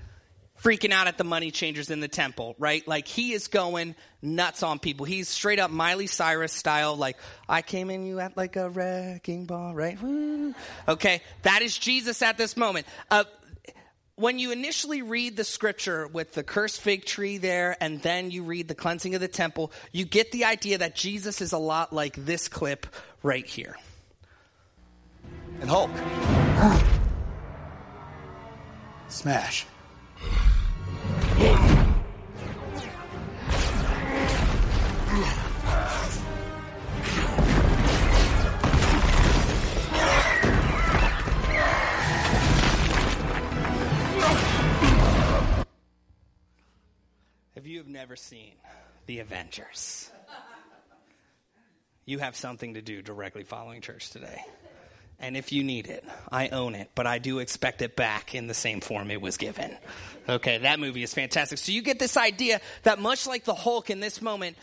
freaking 0.62 0.92
out 0.92 1.08
at 1.08 1.18
the 1.18 1.24
money 1.24 1.52
changers 1.52 1.90
in 1.90 2.00
the 2.00 2.08
temple, 2.08 2.56
right? 2.58 2.88
Like 2.88 3.08
he 3.08 3.34
is 3.34 3.48
going 3.48 3.96
nuts 4.22 4.64
on 4.64 4.80
people. 4.80 5.06
He's 5.06 5.30
straight 5.30 5.60
up 5.60 5.72
Miley 5.72 6.08
Cyrus 6.08 6.54
style, 6.54 6.96
like, 6.96 7.18
I 7.48 7.62
came 7.62 7.90
in 7.90 8.06
you 8.06 8.20
at 8.20 8.36
like 8.36 8.56
a 8.56 8.70
wrecking 8.70 9.46
ball, 9.46 9.76
right? 9.76 10.02
Woo. 10.02 10.54
Okay, 10.88 11.22
that 11.44 11.62
is 11.62 11.78
Jesus 11.78 12.22
at 12.22 12.38
this 12.38 12.58
moment. 12.58 12.88
Uh, 13.12 13.26
when 14.16 14.40
you 14.40 14.52
initially 14.52 15.04
read 15.04 15.38
the 15.38 15.44
scripture 15.44 16.08
with 16.08 16.34
the 16.34 16.44
cursed 16.44 16.82
fig 16.82 17.06
tree 17.06 17.38
there, 17.38 17.78
and 17.80 18.02
then 18.02 18.32
you 18.32 18.44
read 18.44 18.68
the 18.68 18.74
cleansing 18.74 19.14
of 19.14 19.22
the 19.22 19.28
temple, 19.28 19.72
you 19.92 20.06
get 20.06 20.32
the 20.32 20.46
idea 20.46 20.80
that 20.80 20.96
Jesus 20.96 21.40
is 21.40 21.54
a 21.54 21.60
lot 21.60 21.94
like 21.94 22.16
this 22.16 22.48
clip 22.48 22.88
right 23.22 23.46
here. 23.46 23.76
And 25.62 25.70
Hulk. 25.70 25.92
Smash. 29.10 29.68
If 47.56 47.66
you 47.66 47.80
have 47.80 47.88
never 47.88 48.16
seen 48.16 48.54
The 49.08 49.20
Avengers, 49.20 50.12
you 52.06 52.20
have 52.20 52.36
something 52.36 52.76
to 52.76 52.82
do 52.82 53.02
directly 53.02 53.44
following 53.44 53.82
church 53.82 54.12
today. 54.12 54.42
And 55.20 55.36
if 55.36 55.52
you 55.52 55.64
need 55.64 55.88
it, 55.88 56.06
I 56.32 56.50
own 56.50 56.76
it, 56.76 56.92
but 56.94 57.08
I 57.08 57.18
do 57.18 57.40
expect 57.40 57.82
it 57.82 57.96
back 57.96 58.36
in 58.36 58.48
the 58.48 58.54
same 58.54 58.82
form 58.82 59.10
it 59.10 59.20
was 59.20 59.38
given. 59.38 59.76
Okay, 60.30 60.60
that 60.60 60.80
movie 60.80 61.02
is 61.02 61.14
fantastic. 61.14 61.58
So 61.58 61.72
you 61.72 61.82
get 61.82 61.98
this 61.98 62.18
idea 62.18 62.62
that 62.84 63.00
much 63.00 63.26
like 63.26 63.44
the 63.44 63.56
Hulk 63.56 63.90
in 63.90 64.00
this 64.00 64.22
moment, 64.22 64.58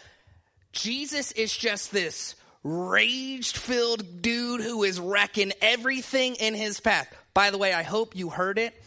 Jesus 0.73 1.33
is 1.33 1.57
just 1.57 1.91
this 1.91 2.37
rage 2.63 3.53
filled 3.53 4.23
dude 4.23 4.61
who 4.61 4.85
is 4.85 5.01
wrecking 5.01 5.53
everything 5.61 6.37
in 6.37 6.55
his 6.55 6.81
path. 6.81 7.13
By 7.35 7.51
the 7.51 7.59
way, 7.59 7.73
I 7.73 7.83
hope 7.83 8.15
you 8.15 8.31
heard 8.31 8.59
it. 8.59 8.81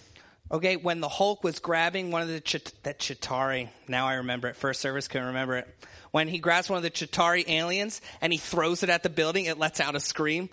Okay, 0.49 0.77
when 0.77 1.01
the 1.01 1.09
Hulk 1.09 1.43
was 1.43 1.59
grabbing 1.59 2.11
one 2.11 2.21
of 2.21 2.29
the 2.29 2.71
that 2.83 2.99
Chitauri, 2.99 3.67
now 3.89 4.07
I 4.07 4.15
remember 4.15 4.47
it. 4.47 4.55
First 4.55 4.79
service 4.79 5.09
couldn't 5.09 5.27
remember 5.27 5.57
it. 5.57 5.85
When 6.11 6.29
he 6.29 6.39
grabs 6.39 6.69
one 6.69 6.77
of 6.77 6.83
the 6.83 6.89
Chitauri 6.89 7.47
aliens 7.49 8.01
and 8.21 8.31
he 8.31 8.39
throws 8.39 8.81
it 8.81 8.89
at 8.89 9.03
the 9.03 9.09
building, 9.09 9.45
it 9.45 9.59
lets 9.59 9.81
out 9.81 9.95
a 9.95 9.99
scream. 9.99 10.49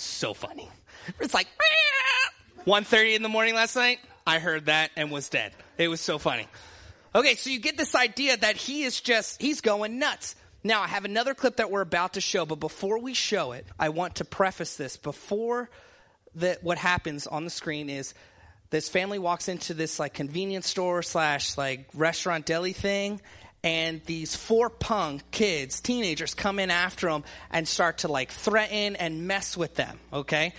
So 0.00 0.32
funny. 0.32 0.70
It's 1.18 1.34
like 1.34 1.48
1.30 2.66 3.16
in 3.16 3.22
the 3.22 3.28
morning 3.28 3.56
last 3.56 3.74
night. 3.74 3.98
I 4.24 4.38
heard 4.38 4.66
that 4.66 4.92
and 4.96 5.10
was 5.10 5.28
dead. 5.28 5.52
It 5.76 5.88
was 5.88 6.00
so 6.00 6.18
funny. 6.18 6.46
Okay, 7.16 7.34
so 7.34 7.50
you 7.50 7.58
get 7.58 7.76
this 7.76 7.96
idea 7.96 8.36
that 8.36 8.56
he 8.56 8.84
is 8.84 9.00
just 9.00 9.42
he's 9.42 9.60
going 9.60 9.98
nuts. 9.98 10.36
Now, 10.62 10.82
I 10.82 10.86
have 10.86 11.04
another 11.04 11.34
clip 11.34 11.56
that 11.56 11.72
we're 11.72 11.80
about 11.80 12.12
to 12.12 12.20
show, 12.20 12.46
but 12.46 12.60
before 12.60 13.00
we 13.00 13.12
show 13.12 13.52
it, 13.52 13.66
I 13.76 13.88
want 13.88 14.16
to 14.16 14.24
preface 14.24 14.76
this. 14.76 14.96
Before 14.96 15.68
that, 16.36 16.62
what 16.62 16.78
happens 16.78 17.26
on 17.26 17.42
the 17.42 17.50
screen 17.50 17.90
is 17.90 18.14
this 18.70 18.88
family 18.88 19.18
walks 19.18 19.48
into 19.48 19.74
this 19.74 19.98
like 19.98 20.14
convenience 20.14 20.68
store 20.68 21.02
slash 21.02 21.56
like 21.58 21.88
restaurant 21.92 22.46
deli 22.46 22.72
thing, 22.72 23.20
and 23.68 24.02
these 24.06 24.34
four 24.34 24.70
punk 24.70 25.30
kids, 25.30 25.82
teenagers, 25.82 26.32
come 26.32 26.58
in 26.58 26.70
after 26.70 27.08
them 27.10 27.22
and 27.50 27.68
start 27.68 27.98
to 27.98 28.08
like 28.08 28.30
threaten 28.30 28.96
and 28.96 29.26
mess 29.28 29.58
with 29.58 29.74
them. 29.74 29.98
Okay, 30.10 30.54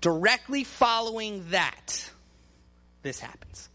directly 0.00 0.62
following 0.62 1.44
that, 1.50 2.08
this 3.02 3.18
happens. 3.18 3.68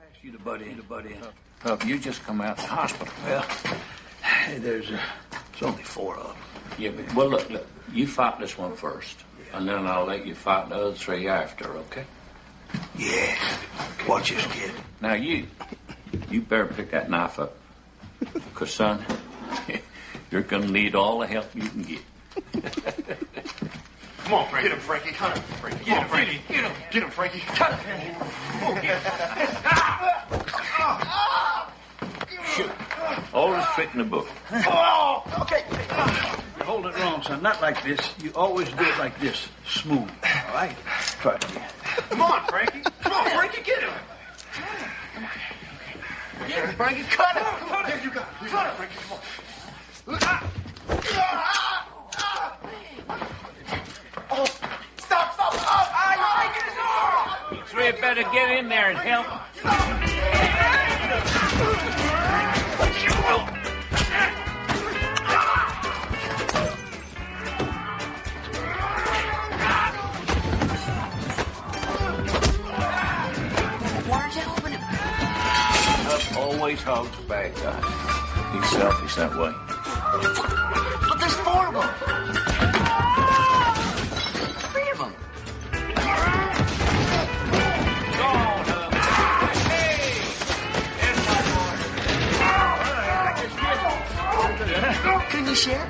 Ask 0.00 0.24
you 0.24 0.32
to 0.32 0.38
butt 0.38 0.62
in, 0.62 0.76
to 0.76 0.82
butt 0.82 1.04
in. 1.04 1.18
Hub, 1.60 1.82
you 1.84 1.98
just 1.98 2.24
come 2.24 2.40
out 2.40 2.58
of 2.58 2.64
the 2.64 2.70
hospital. 2.70 3.12
Well, 3.24 3.44
there's, 4.56 4.90
uh, 4.90 4.98
there's 5.30 5.62
only 5.62 5.82
four 5.82 6.16
of 6.16 6.28
them. 6.28 6.36
Yeah, 6.78 6.90
but, 6.96 7.14
well, 7.14 7.28
look, 7.28 7.50
look, 7.50 7.66
you 7.92 8.06
fight 8.06 8.40
this 8.40 8.56
one 8.56 8.74
first, 8.76 9.24
and 9.52 9.68
then 9.68 9.86
I'll 9.86 10.06
let 10.06 10.24
you 10.24 10.34
fight 10.34 10.70
the 10.70 10.76
other 10.76 10.92
three 10.94 11.28
after, 11.28 11.68
okay? 11.68 12.04
Yeah. 12.96 13.36
Watch 14.08 14.30
this 14.30 14.46
kid. 14.46 14.70
Now, 15.02 15.14
you, 15.14 15.48
you 16.30 16.42
better 16.42 16.66
pick 16.66 16.90
that 16.90 17.10
knife 17.10 17.38
up, 17.38 17.54
because, 18.32 18.72
son, 18.72 19.04
you're 20.30 20.42
going 20.42 20.62
to 20.64 20.70
need 20.70 20.94
all 20.94 21.18
the 21.20 21.26
help 21.26 21.54
you 21.54 21.62
can 21.62 21.82
get. 21.82 22.00
Come 24.28 24.40
on, 24.40 24.48
Frankie. 24.50 24.68
Get 24.68 24.76
him, 24.76 24.84
Frankie. 24.84 25.12
Cut 25.12 25.36
him, 25.36 25.42
Frankie. 25.42 25.84
Get 25.86 26.02
him, 26.02 26.08
Frankie. 26.08 26.40
Get 26.48 26.64
him. 26.64 26.72
Get 26.90 27.02
him, 27.02 27.10
Frankie. 27.10 27.40
Cut 27.40 27.78
him. 27.80 28.14
Come 28.14 28.62
on, 28.62 28.74
get 28.82 29.02
him. 29.02 29.12
Shoot. 32.54 32.70
Oldest 33.32 33.68
trick 33.70 33.88
in 33.94 33.98
the 34.00 34.04
book. 34.04 34.28
Oh, 34.52 35.22
okay. 35.40 35.64
You're 35.70 36.66
holding 36.66 36.92
it 36.92 36.98
wrong, 36.98 37.22
son. 37.22 37.42
Not 37.42 37.62
like 37.62 37.82
this. 37.82 38.00
You 38.22 38.30
always 38.34 38.68
do 38.68 38.84
it 38.84 38.98
like 38.98 39.18
this. 39.18 39.48
Smooth. 39.66 40.00
All 40.00 40.54
right? 40.54 40.76
Try 41.20 41.36
it 41.36 41.50
again. 41.50 41.70
Come 42.10 42.20
on, 42.20 42.46
Frankie. 42.48 42.82
Come 43.00 43.12
on, 43.12 43.30
Frankie. 43.30 43.62
Get 43.62 43.82
him. 43.82 43.92
Get 46.48 46.64
him, 46.66 46.74
Frankie. 46.76 47.02
Cut 47.02 47.36
him. 47.36 47.44
Cut 47.68 47.90
him. 47.90 48.00
You 48.02 48.10
got 48.10 48.26
it. 48.42 48.48
Cut 48.48 48.66
him, 48.66 48.74
Frankie. 48.76 48.94
Come 49.02 49.12
on. 49.12 50.18
Ah. 50.22 50.50
Ah. 51.12 51.78
Ah. 52.16 52.58
Oh, 54.30 54.44
stop, 54.96 55.34
stop. 55.34 55.52
Oh, 55.52 55.58
ah, 55.60 56.14
you're 56.16 56.36
breaking 56.40 56.64
his 56.70 56.78
arm. 56.80 57.28
You 57.52 57.60
three 57.66 57.92
better 58.00 58.24
get 58.32 58.48
in 58.58 58.70
there 58.70 58.88
and 58.88 58.98
help. 58.98 59.26
Why 59.62 59.88
always 76.38 76.80
hugs 76.82 77.16
bad 77.28 77.54
guys. 77.56 77.84
He's 78.52 78.70
selfish 78.70 79.14
that 79.16 79.32
way. 79.36 79.52
But 81.08 81.18
there's 81.20 81.34
four 81.46 81.66
of 81.68 81.74
them. 81.74 81.90
Three 84.72 84.90
of 84.90 84.98
them. 84.98 85.12
Go 88.16 88.24
on, 88.24 88.64
Hub. 88.70 88.92
Hey, 89.68 90.12
Couldn't 95.30 95.48
you 95.48 95.54
share? 95.54 95.86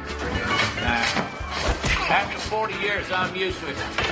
After 2.11 2.39
40 2.39 2.75
years, 2.75 3.11
I'm 3.13 3.35
used 3.37 3.61
to 3.61 3.69
it. 3.69 4.08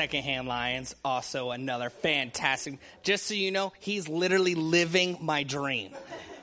Secondhand 0.00 0.48
Lions, 0.48 0.96
also 1.04 1.50
another 1.50 1.90
fantastic. 1.90 2.78
Just 3.02 3.26
so 3.26 3.34
you 3.34 3.50
know, 3.50 3.70
he's 3.80 4.08
literally 4.08 4.54
living 4.54 5.18
my 5.20 5.42
dream. 5.42 5.92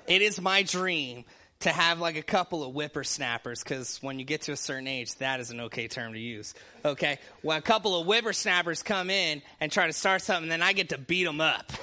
It 0.05 0.21
is 0.21 0.39
my 0.39 0.61
dream 0.61 1.25
to 1.61 1.71
have 1.71 1.99
like 1.99 2.17
a 2.17 2.21
couple 2.21 2.63
of 2.63 2.73
whippersnappers 2.73 3.63
because 3.63 3.97
when 4.03 4.19
you 4.19 4.25
get 4.25 4.43
to 4.43 4.51
a 4.51 4.55
certain 4.55 4.85
age, 4.85 5.15
that 5.15 5.39
is 5.39 5.49
an 5.49 5.61
okay 5.61 5.87
term 5.87 6.13
to 6.13 6.19
use. 6.19 6.53
Okay? 6.85 7.17
When 7.41 7.57
a 7.57 7.61
couple 7.63 7.99
of 7.99 8.05
whippersnappers 8.05 8.83
come 8.83 9.09
in 9.09 9.41
and 9.59 9.71
try 9.71 9.87
to 9.87 9.93
start 9.93 10.21
something, 10.21 10.49
then 10.49 10.61
I 10.61 10.73
get 10.73 10.89
to 10.89 10.99
beat 10.99 11.23
them 11.23 11.41
up. 11.41 11.73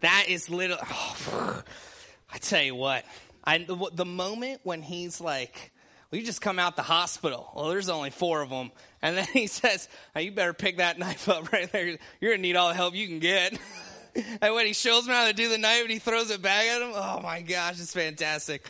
That 0.00 0.24
is 0.30 0.48
little. 0.48 0.78
Oh, 0.80 1.62
I 2.32 2.38
tell 2.38 2.62
you 2.62 2.74
what, 2.74 3.04
I, 3.44 3.58
the, 3.58 3.90
the 3.92 4.06
moment 4.06 4.62
when 4.62 4.80
he's 4.80 5.20
like, 5.20 5.70
well, 6.10 6.18
you 6.18 6.24
just 6.24 6.40
come 6.40 6.58
out 6.58 6.76
the 6.76 6.82
hospital. 6.82 7.52
Well, 7.54 7.68
there's 7.68 7.90
only 7.90 8.08
four 8.08 8.40
of 8.40 8.48
them. 8.48 8.70
And 9.02 9.16
then 9.16 9.26
he 9.32 9.46
says, 9.46 9.88
oh, 10.14 10.20
you 10.20 10.32
better 10.32 10.52
pick 10.52 10.78
that 10.78 10.98
knife 10.98 11.28
up 11.28 11.52
right 11.52 11.70
there. 11.70 11.86
You're 12.20 12.32
going 12.32 12.38
to 12.38 12.42
need 12.42 12.56
all 12.56 12.68
the 12.68 12.74
help 12.74 12.94
you 12.94 13.06
can 13.06 13.18
get. 13.18 13.58
and 14.42 14.54
when 14.54 14.66
he 14.66 14.72
shows 14.72 15.06
me 15.06 15.14
how 15.14 15.26
to 15.26 15.32
do 15.32 15.48
the 15.48 15.58
knife 15.58 15.82
and 15.82 15.90
he 15.90 15.98
throws 15.98 16.30
it 16.30 16.42
back 16.42 16.66
at 16.66 16.82
him, 16.82 16.92
oh 16.94 17.20
my 17.22 17.42
gosh, 17.42 17.80
it's 17.80 17.92
fantastic. 17.92 18.66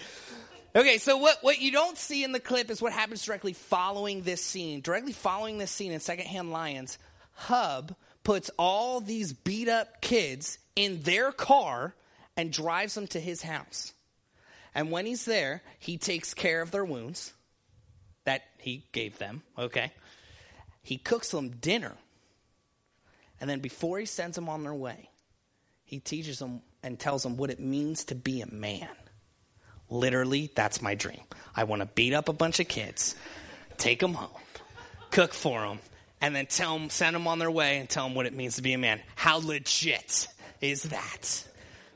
Okay, 0.75 0.99
so 0.99 1.16
what, 1.16 1.38
what 1.43 1.61
you 1.61 1.73
don't 1.73 1.99
see 1.99 2.23
in 2.23 2.31
the 2.31 2.38
clip 2.38 2.71
is 2.71 2.81
what 2.81 2.93
happens 2.93 3.25
directly 3.25 3.53
following 3.53 4.23
this 4.23 4.43
scene. 4.43 4.81
Directly 4.81 5.12
following 5.12 5.59
this 5.59 5.71
scene 5.71 5.90
in 5.90 5.99
Secondhand 5.99 6.53
Lions, 6.53 6.99
Hub 7.33 7.95
puts 8.23 8.51
all 8.57 9.01
these 9.01 9.33
beat 9.33 9.69
up 9.69 10.01
kids 10.01 10.59
in 10.77 11.03
their 11.03 11.33
car 11.33 11.95
and 12.37 12.53
drives 12.53 12.95
them 12.95 13.09
to 13.09 13.19
his 13.19 13.43
house. 13.43 13.93
And 14.73 14.93
when 14.93 15.07
he's 15.07 15.25
there, 15.25 15.62
he 15.81 15.99
takes 15.99 16.35
care 16.35 16.62
of 16.62 16.71
their 16.71 16.85
wounds 16.85 17.33
that 18.25 18.43
he 18.59 18.85
gave 18.93 19.19
them, 19.19 19.43
okay? 19.59 19.90
He 20.83 20.97
cooks 20.97 21.31
them 21.31 21.51
dinner. 21.51 21.97
And 23.40 23.49
then 23.49 23.61
before 23.61 23.99
he 23.99 24.07
sends 24.07 24.37
them 24.37 24.49
on 24.49 24.62
their 24.62 24.75
way, 24.75 25.11
he 25.85 25.99
teaches 25.99 26.38
them 26.38 26.62
and 26.83 26.99
tells 26.99 27.23
them 27.23 27.37
what 27.37 27.51
it 27.51 27.61
means 27.61 28.05
to 28.05 28.14
be 28.14 28.40
a 28.40 28.47
man. 28.47 28.88
Literally, 29.88 30.51
that's 30.55 30.81
my 30.81 30.95
dream. 30.95 31.21
I 31.55 31.64
want 31.64 31.81
to 31.81 31.87
beat 31.87 32.14
up 32.14 32.29
a 32.29 32.33
bunch 32.33 32.61
of 32.61 32.69
kids, 32.69 33.16
take 33.77 33.99
them 33.99 34.14
home, 34.14 34.40
cook 35.11 35.35
for 35.35 35.61
them, 35.61 35.81
and 36.21 36.35
then 36.35 36.47
tell 36.47 36.79
them, 36.79 36.90
send 36.90 37.14
them 37.14 37.27
on 37.27 37.38
their 37.38 37.51
way 37.51 37.79
and 37.79 37.88
tell 37.88 38.05
them 38.05 38.14
what 38.14 38.27
it 38.27 38.35
means 38.35 38.57
to 38.57 38.62
be 38.62 38.73
a 38.73 38.79
man. 38.79 39.01
How 39.16 39.38
legit 39.38 40.29
is 40.61 40.85
that? 40.85 41.45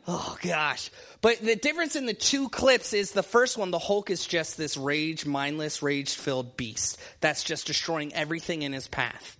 Oh 0.08 0.36
gosh. 0.42 0.90
But 1.24 1.40
the 1.40 1.56
difference 1.56 1.96
in 1.96 2.04
the 2.04 2.12
two 2.12 2.50
clips 2.50 2.92
is 2.92 3.12
the 3.12 3.22
first 3.22 3.56
one, 3.56 3.70
the 3.70 3.78
Hulk 3.78 4.10
is 4.10 4.26
just 4.26 4.58
this 4.58 4.76
rage, 4.76 5.24
mindless, 5.24 5.82
rage 5.82 6.12
filled 6.12 6.54
beast 6.54 7.00
that's 7.22 7.42
just 7.42 7.66
destroying 7.66 8.12
everything 8.12 8.60
in 8.60 8.74
his 8.74 8.88
path. 8.88 9.38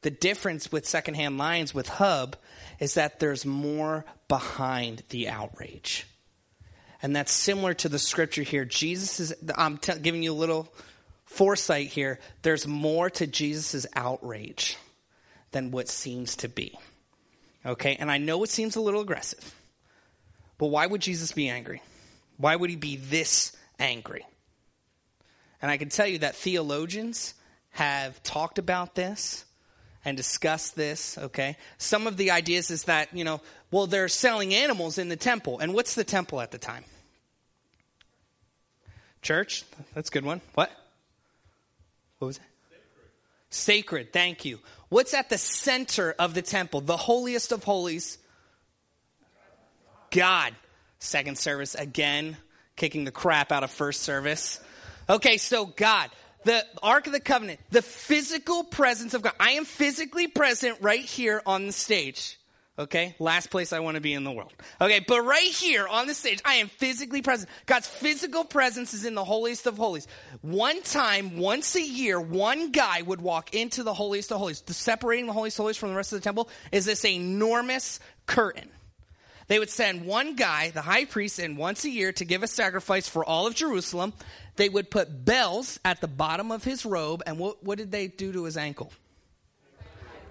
The 0.00 0.10
difference 0.10 0.72
with 0.72 0.88
Secondhand 0.88 1.36
Lions 1.36 1.74
with 1.74 1.86
Hub 1.86 2.36
is 2.80 2.94
that 2.94 3.20
there's 3.20 3.44
more 3.44 4.06
behind 4.28 5.02
the 5.10 5.28
outrage. 5.28 6.06
And 7.02 7.14
that's 7.14 7.30
similar 7.30 7.74
to 7.74 7.90
the 7.90 7.98
scripture 7.98 8.42
here. 8.42 8.64
Jesus 8.64 9.20
is, 9.20 9.34
I'm 9.54 9.76
t- 9.76 9.98
giving 10.00 10.22
you 10.22 10.32
a 10.32 10.34
little 10.34 10.72
foresight 11.26 11.88
here. 11.88 12.20
There's 12.40 12.66
more 12.66 13.10
to 13.10 13.26
Jesus' 13.26 13.84
outrage 13.94 14.78
than 15.50 15.72
what 15.72 15.90
seems 15.90 16.36
to 16.36 16.48
be. 16.48 16.78
Okay? 17.66 17.96
And 18.00 18.10
I 18.10 18.16
know 18.16 18.42
it 18.44 18.48
seems 18.48 18.76
a 18.76 18.80
little 18.80 19.02
aggressive. 19.02 19.54
But 20.58 20.66
why 20.66 20.86
would 20.86 21.00
Jesus 21.00 21.32
be 21.32 21.48
angry? 21.48 21.80
Why 22.36 22.54
would 22.54 22.70
he 22.70 22.76
be 22.76 22.96
this 22.96 23.56
angry? 23.78 24.26
And 25.62 25.70
I 25.70 25.76
can 25.76 25.88
tell 25.88 26.06
you 26.06 26.18
that 26.18 26.34
theologians 26.34 27.34
have 27.70 28.22
talked 28.22 28.58
about 28.58 28.94
this 28.94 29.44
and 30.04 30.16
discussed 30.16 30.76
this, 30.76 31.18
okay? 31.18 31.56
Some 31.78 32.06
of 32.06 32.16
the 32.16 32.30
ideas 32.30 32.70
is 32.70 32.84
that, 32.84 33.14
you 33.14 33.24
know, 33.24 33.40
well, 33.70 33.86
they're 33.86 34.08
selling 34.08 34.54
animals 34.54 34.98
in 34.98 35.08
the 35.08 35.16
temple. 35.16 35.58
And 35.58 35.74
what's 35.74 35.94
the 35.94 36.04
temple 36.04 36.40
at 36.40 36.50
the 36.50 36.58
time? 36.58 36.84
Church? 39.22 39.64
That's 39.94 40.08
a 40.08 40.12
good 40.12 40.24
one. 40.24 40.40
What? 40.54 40.70
What 42.18 42.28
was 42.28 42.36
it? 42.36 42.42
Sacred. 43.50 44.12
Thank 44.12 44.44
you. 44.44 44.60
What's 44.88 45.14
at 45.14 45.28
the 45.28 45.38
center 45.38 46.14
of 46.18 46.34
the 46.34 46.42
temple? 46.42 46.80
The 46.80 46.96
holiest 46.96 47.52
of 47.52 47.64
holies? 47.64 48.18
God. 50.10 50.54
Second 50.98 51.38
service 51.38 51.74
again, 51.74 52.36
kicking 52.76 53.04
the 53.04 53.10
crap 53.10 53.52
out 53.52 53.62
of 53.62 53.70
first 53.70 54.02
service. 54.02 54.60
Okay, 55.08 55.36
so 55.36 55.66
God, 55.66 56.10
the 56.44 56.64
Ark 56.82 57.06
of 57.06 57.12
the 57.12 57.20
Covenant, 57.20 57.60
the 57.70 57.82
physical 57.82 58.64
presence 58.64 59.14
of 59.14 59.22
God. 59.22 59.34
I 59.38 59.52
am 59.52 59.64
physically 59.64 60.26
present 60.26 60.78
right 60.80 61.04
here 61.04 61.42
on 61.46 61.66
the 61.66 61.72
stage. 61.72 62.38
Okay, 62.78 63.16
last 63.18 63.50
place 63.50 63.72
I 63.72 63.80
want 63.80 63.96
to 63.96 64.00
be 64.00 64.14
in 64.14 64.22
the 64.22 64.30
world. 64.30 64.52
Okay, 64.80 65.00
but 65.00 65.22
right 65.22 65.50
here 65.50 65.88
on 65.88 66.06
the 66.06 66.14
stage, 66.14 66.40
I 66.44 66.54
am 66.54 66.68
physically 66.68 67.22
present. 67.22 67.50
God's 67.66 67.88
physical 67.88 68.44
presence 68.44 68.94
is 68.94 69.04
in 69.04 69.16
the 69.16 69.24
holiest 69.24 69.66
of 69.66 69.76
holies. 69.76 70.06
One 70.42 70.80
time, 70.82 71.38
once 71.38 71.74
a 71.74 71.82
year, 71.82 72.20
one 72.20 72.70
guy 72.70 73.02
would 73.02 73.20
walk 73.20 73.52
into 73.52 73.82
the 73.82 73.94
holiest 73.94 74.30
of 74.30 74.38
holies. 74.38 74.60
The 74.60 74.74
separating 74.74 75.26
the 75.26 75.32
holiest 75.32 75.58
of 75.58 75.64
holies 75.64 75.76
from 75.76 75.88
the 75.88 75.96
rest 75.96 76.12
of 76.12 76.20
the 76.20 76.24
temple 76.24 76.48
is 76.70 76.84
this 76.84 77.04
enormous 77.04 77.98
curtain. 78.26 78.70
They 79.48 79.58
would 79.58 79.70
send 79.70 80.04
one 80.04 80.36
guy, 80.36 80.70
the 80.70 80.82
high 80.82 81.06
priest, 81.06 81.38
in 81.38 81.56
once 81.56 81.84
a 81.84 81.90
year 81.90 82.12
to 82.12 82.24
give 82.24 82.42
a 82.42 82.46
sacrifice 82.46 83.08
for 83.08 83.24
all 83.24 83.46
of 83.46 83.54
Jerusalem. 83.54 84.12
They 84.56 84.68
would 84.68 84.90
put 84.90 85.24
bells 85.24 85.80
at 85.84 86.00
the 86.00 86.08
bottom 86.08 86.52
of 86.52 86.64
his 86.64 86.84
robe, 86.84 87.22
and 87.26 87.38
what, 87.38 87.64
what 87.64 87.78
did 87.78 87.90
they 87.90 88.08
do 88.08 88.32
to 88.32 88.44
his 88.44 88.56
ankle? 88.56 88.92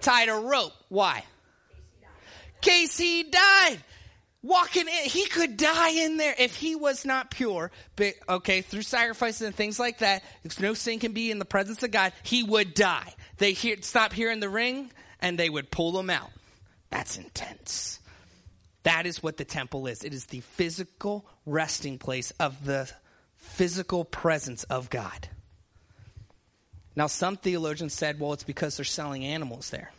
Tied 0.00 0.28
a 0.28 0.34
rope. 0.34 0.72
Why? 0.88 1.24
case 2.60 2.98
he 2.98 3.24
died. 3.24 3.78
Walking 4.42 4.86
in, 4.86 5.10
he 5.10 5.26
could 5.26 5.56
die 5.56 5.90
in 5.90 6.16
there 6.16 6.34
if 6.38 6.54
he 6.54 6.76
was 6.76 7.04
not 7.04 7.30
pure. 7.30 7.72
But 7.96 8.14
okay, 8.28 8.60
through 8.60 8.82
sacrifices 8.82 9.42
and 9.42 9.54
things 9.54 9.80
like 9.80 9.98
that, 9.98 10.22
if 10.44 10.60
no 10.60 10.74
sin 10.74 11.00
can 11.00 11.12
be 11.12 11.30
in 11.30 11.40
the 11.40 11.44
presence 11.44 11.82
of 11.82 11.90
God, 11.90 12.12
he 12.22 12.44
would 12.44 12.72
die. 12.74 13.12
They 13.38 13.52
hear, 13.52 13.76
stop 13.80 14.12
hearing 14.12 14.38
the 14.40 14.48
ring, 14.48 14.92
and 15.20 15.36
they 15.36 15.50
would 15.50 15.70
pull 15.70 15.98
him 15.98 16.08
out. 16.08 16.30
That's 16.90 17.18
intense. 17.18 17.98
That 18.84 19.06
is 19.06 19.22
what 19.22 19.36
the 19.36 19.44
temple 19.44 19.86
is. 19.86 20.04
It 20.04 20.14
is 20.14 20.26
the 20.26 20.40
physical 20.40 21.26
resting 21.44 21.98
place 21.98 22.30
of 22.38 22.64
the 22.64 22.90
physical 23.36 24.04
presence 24.04 24.64
of 24.64 24.90
God. 24.90 25.28
Now, 26.96 27.06
some 27.06 27.36
theologians 27.36 27.94
said, 27.94 28.18
well, 28.18 28.32
it's 28.32 28.44
because 28.44 28.76
they're 28.76 28.84
selling 28.84 29.24
animals 29.24 29.70
there 29.70 29.92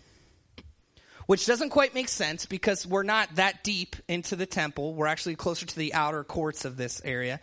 which 1.30 1.46
doesn't 1.46 1.70
quite 1.70 1.94
make 1.94 2.10
sense 2.10 2.48
because 2.48 2.88
we're 2.88 3.04
not 3.04 3.36
that 3.36 3.64
deep 3.64 3.96
into 4.08 4.36
the 4.36 4.48
temple. 4.48 4.96
We're 4.96 5.06
actually 5.06 5.36
closer 5.36 5.64
to 5.64 5.76
the 5.76 5.94
outer 5.94 6.24
courts 6.24 6.66
of 6.66 6.76
this 6.76 7.04
area. 7.06 7.40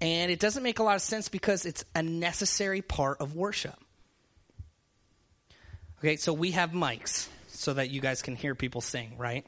And 0.00 0.32
it 0.32 0.40
doesn't 0.40 0.62
make 0.62 0.78
a 0.78 0.82
lot 0.82 0.96
of 0.96 1.02
sense 1.02 1.28
because 1.28 1.66
it's 1.66 1.84
a 1.94 2.02
necessary 2.02 2.80
part 2.80 3.20
of 3.20 3.36
worship. 3.36 3.78
Okay, 5.98 6.16
so 6.16 6.32
we 6.32 6.52
have 6.52 6.70
mics 6.70 7.28
so 7.48 7.74
that 7.74 7.90
you 7.90 8.00
guys 8.00 8.22
can 8.22 8.36
hear 8.36 8.54
people 8.54 8.80
sing, 8.80 9.18
right? 9.18 9.44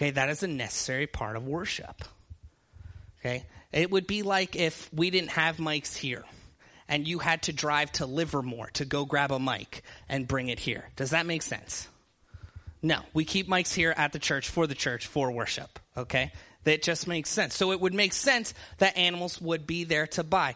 Okay, 0.00 0.12
that 0.12 0.30
is 0.30 0.42
a 0.42 0.48
necessary 0.48 1.06
part 1.06 1.36
of 1.36 1.46
worship. 1.46 2.04
Okay, 3.20 3.44
it 3.70 3.90
would 3.90 4.06
be 4.06 4.22
like 4.22 4.56
if 4.56 4.88
we 4.94 5.10
didn't 5.10 5.32
have 5.32 5.58
mics 5.58 5.94
here 5.94 6.24
and 6.88 7.06
you 7.06 7.18
had 7.18 7.42
to 7.42 7.52
drive 7.52 7.92
to 7.92 8.06
Livermore 8.06 8.70
to 8.74 8.86
go 8.86 9.04
grab 9.04 9.30
a 9.30 9.38
mic 9.38 9.82
and 10.08 10.26
bring 10.26 10.48
it 10.48 10.58
here. 10.58 10.88
Does 10.96 11.10
that 11.10 11.26
make 11.26 11.42
sense? 11.42 11.86
No, 12.80 13.00
we 13.12 13.26
keep 13.26 13.46
mics 13.46 13.74
here 13.74 13.92
at 13.94 14.14
the 14.14 14.18
church 14.18 14.48
for 14.48 14.66
the 14.66 14.74
church 14.74 15.06
for 15.06 15.30
worship. 15.30 15.78
Okay, 15.94 16.32
that 16.64 16.82
just 16.82 17.06
makes 17.06 17.28
sense. 17.28 17.54
So 17.54 17.70
it 17.70 17.80
would 17.82 17.92
make 17.92 18.14
sense 18.14 18.54
that 18.78 18.96
animals 18.96 19.38
would 19.38 19.66
be 19.66 19.84
there 19.84 20.06
to 20.06 20.24
buy. 20.24 20.54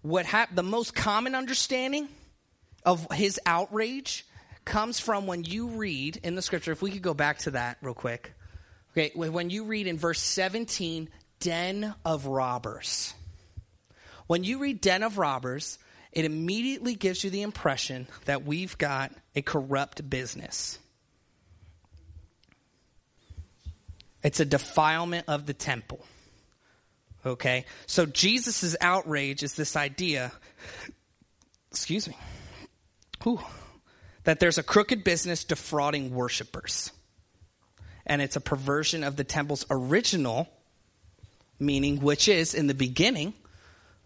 What 0.00 0.24
hap- 0.24 0.54
the 0.54 0.62
most 0.62 0.94
common 0.94 1.34
understanding 1.34 2.08
of 2.82 3.06
his 3.12 3.38
outrage 3.44 4.24
comes 4.64 4.98
from 4.98 5.26
when 5.26 5.44
you 5.44 5.66
read 5.66 6.18
in 6.22 6.34
the 6.34 6.40
scripture. 6.40 6.72
If 6.72 6.80
we 6.80 6.90
could 6.90 7.02
go 7.02 7.12
back 7.12 7.40
to 7.40 7.50
that 7.50 7.76
real 7.82 7.92
quick. 7.92 8.32
Okay, 8.96 9.10
when 9.14 9.50
you 9.50 9.64
read 9.64 9.86
in 9.86 9.98
verse 9.98 10.22
17, 10.22 11.10
den 11.40 11.94
of 12.02 12.24
robbers. 12.24 13.12
When 14.26 14.42
you 14.42 14.58
read 14.58 14.80
den 14.80 15.02
of 15.02 15.18
robbers, 15.18 15.78
it 16.12 16.24
immediately 16.24 16.94
gives 16.94 17.22
you 17.22 17.28
the 17.28 17.42
impression 17.42 18.06
that 18.24 18.46
we've 18.46 18.78
got 18.78 19.12
a 19.34 19.42
corrupt 19.42 20.08
business. 20.08 20.78
It's 24.22 24.40
a 24.40 24.46
defilement 24.46 25.26
of 25.28 25.44
the 25.44 25.52
temple. 25.52 26.02
Okay? 27.26 27.66
So 27.84 28.06
Jesus' 28.06 28.76
outrage 28.80 29.42
is 29.42 29.54
this 29.54 29.76
idea, 29.76 30.32
excuse 31.70 32.08
me, 32.08 32.16
whew, 33.22 33.40
that 34.24 34.40
there's 34.40 34.56
a 34.56 34.62
crooked 34.62 35.04
business 35.04 35.44
defrauding 35.44 36.14
worshipers. 36.14 36.92
And 38.06 38.22
it's 38.22 38.36
a 38.36 38.40
perversion 38.40 39.02
of 39.02 39.16
the 39.16 39.24
temple's 39.24 39.66
original 39.70 40.48
meaning, 41.58 42.00
which 42.00 42.28
is 42.28 42.54
in 42.54 42.66
the 42.66 42.74
beginning 42.74 43.34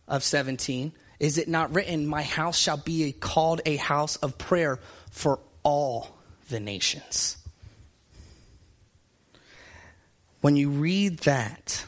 of 0.09 0.25
17, 0.25 0.93
is 1.19 1.37
it 1.37 1.49
not 1.49 1.75
written, 1.75 2.07
My 2.07 2.23
house 2.23 2.59
shall 2.59 2.79
be 2.79 3.13
called 3.13 3.61
a 3.67 3.77
house 3.77 4.17
of 4.17 4.39
prayer 4.39 4.79
for 5.11 5.39
all 5.63 6.17
the 6.49 6.61
nations? 6.61 7.37
When 10.41 10.57
you 10.57 10.71
read 10.71 11.19
that 11.21 11.85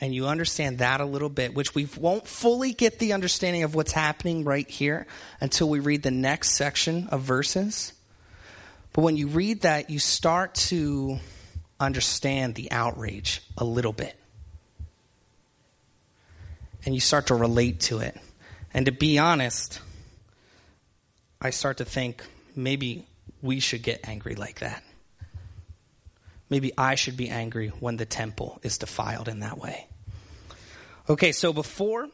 and 0.00 0.14
you 0.14 0.26
understand 0.26 0.78
that 0.78 1.00
a 1.00 1.04
little 1.04 1.28
bit, 1.28 1.54
which 1.54 1.74
we 1.74 1.86
won't 1.98 2.26
fully 2.26 2.72
get 2.72 2.98
the 2.98 3.12
understanding 3.12 3.62
of 3.62 3.74
what's 3.74 3.92
happening 3.92 4.44
right 4.44 4.68
here 4.68 5.06
until 5.40 5.68
we 5.68 5.80
read 5.80 6.02
the 6.02 6.10
next 6.10 6.52
section 6.52 7.08
of 7.08 7.20
verses. 7.20 7.92
But 8.94 9.02
when 9.02 9.16
you 9.16 9.28
read 9.28 9.62
that, 9.62 9.90
you 9.90 9.98
start 9.98 10.54
to 10.54 11.18
understand 11.84 12.54
the 12.54 12.70
outrage 12.70 13.42
a 13.56 13.64
little 13.64 13.92
bit. 13.92 14.16
And 16.84 16.94
you 16.94 17.00
start 17.00 17.28
to 17.28 17.34
relate 17.34 17.80
to 17.80 18.00
it. 18.00 18.16
And 18.72 18.86
to 18.86 18.92
be 18.92 19.18
honest, 19.18 19.80
I 21.40 21.50
start 21.50 21.78
to 21.78 21.84
think 21.84 22.22
maybe 22.56 23.06
we 23.40 23.60
should 23.60 23.82
get 23.82 24.08
angry 24.08 24.34
like 24.34 24.60
that 24.60 24.82
maybe 26.50 26.72
I 26.76 26.94
should 26.94 27.16
be 27.16 27.28
angry 27.28 27.68
when 27.80 27.96
the 27.96 28.06
temple 28.06 28.60
is 28.62 28.78
defiled 28.78 29.28
in 29.28 29.40
that 29.40 29.58
way. 29.58 29.88
Okay, 31.08 31.32
so 31.32 31.52
before 31.52 32.08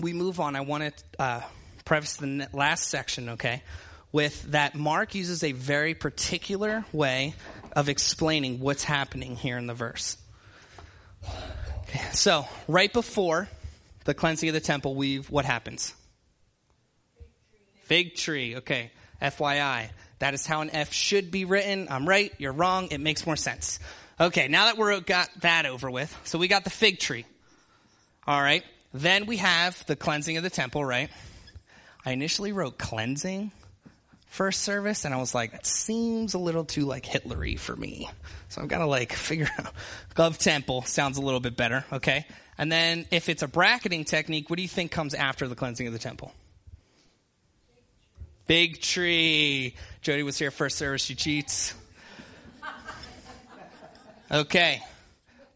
we 0.00 0.12
move 0.12 0.40
on, 0.40 0.56
I 0.56 0.60
want 0.60 0.96
to 0.96 1.22
uh, 1.22 1.40
preface 1.84 2.16
the 2.16 2.48
last 2.52 2.88
section, 2.88 3.30
okay, 3.30 3.62
with 4.12 4.52
that 4.52 4.74
Mark 4.74 5.14
uses 5.14 5.42
a 5.42 5.52
very 5.52 5.94
particular 5.94 6.84
way 6.92 7.34
of 7.78 7.88
explaining 7.88 8.58
what's 8.58 8.82
happening 8.82 9.36
here 9.36 9.56
in 9.56 9.68
the 9.68 9.74
verse. 9.74 10.16
Okay, 11.82 12.00
so, 12.12 12.44
right 12.66 12.92
before 12.92 13.48
the 14.04 14.14
cleansing 14.14 14.48
of 14.48 14.52
the 14.52 14.60
temple, 14.60 14.96
we've 14.96 15.30
what 15.30 15.44
happens? 15.44 15.94
Fig 17.84 18.16
tree. 18.16 18.16
Fig 18.16 18.16
tree. 18.16 18.56
Okay. 18.56 18.90
FYI. 19.22 19.90
That 20.18 20.34
is 20.34 20.44
how 20.44 20.60
an 20.60 20.70
F 20.70 20.92
should 20.92 21.30
be 21.30 21.44
written. 21.44 21.86
I'm 21.88 22.08
right, 22.08 22.32
you're 22.38 22.52
wrong, 22.52 22.88
it 22.90 22.98
makes 22.98 23.24
more 23.24 23.36
sense. 23.36 23.78
Okay, 24.18 24.48
now 24.48 24.64
that 24.64 24.76
we're 24.76 24.98
got 24.98 25.28
that 25.42 25.64
over 25.64 25.88
with, 25.88 26.14
so 26.24 26.36
we 26.36 26.48
got 26.48 26.64
the 26.64 26.70
fig 26.70 26.98
tree. 26.98 27.26
All 28.26 28.42
right, 28.42 28.64
then 28.92 29.26
we 29.26 29.36
have 29.36 29.86
the 29.86 29.94
cleansing 29.94 30.36
of 30.36 30.42
the 30.42 30.50
temple, 30.50 30.84
right? 30.84 31.10
I 32.04 32.10
initially 32.10 32.50
wrote 32.50 32.76
cleansing 32.76 33.52
first 34.28 34.62
service, 34.62 35.04
and 35.04 35.14
I 35.14 35.18
was 35.18 35.34
like, 35.34 35.52
that 35.52 35.66
seems 35.66 36.34
a 36.34 36.38
little 36.38 36.64
too 36.64 36.84
like 36.84 37.04
Hitlery 37.04 37.58
for 37.58 37.74
me. 37.74 38.08
So 38.48 38.62
I've 38.62 38.68
got 38.68 38.78
to 38.78 38.86
like 38.86 39.12
figure 39.14 39.48
out. 39.58 39.72
Gov 40.14 40.38
temple 40.38 40.82
sounds 40.82 41.18
a 41.18 41.22
little 41.22 41.40
bit 41.40 41.56
better, 41.56 41.84
okay? 41.92 42.26
And 42.56 42.70
then 42.70 43.06
if 43.10 43.28
it's 43.28 43.42
a 43.42 43.48
bracketing 43.48 44.04
technique, 44.04 44.50
what 44.50 44.56
do 44.56 44.62
you 44.62 44.68
think 44.68 44.90
comes 44.90 45.14
after 45.14 45.46
the 45.46 45.54
cleansing 45.54 45.86
of 45.86 45.92
the 45.92 45.98
temple? 45.98 46.32
Big 48.46 48.80
tree. 48.80 49.74
Jody 50.00 50.22
was 50.22 50.38
here 50.38 50.50
first 50.50 50.78
service. 50.78 51.02
She 51.02 51.14
cheats. 51.14 51.74
Okay. 54.30 54.82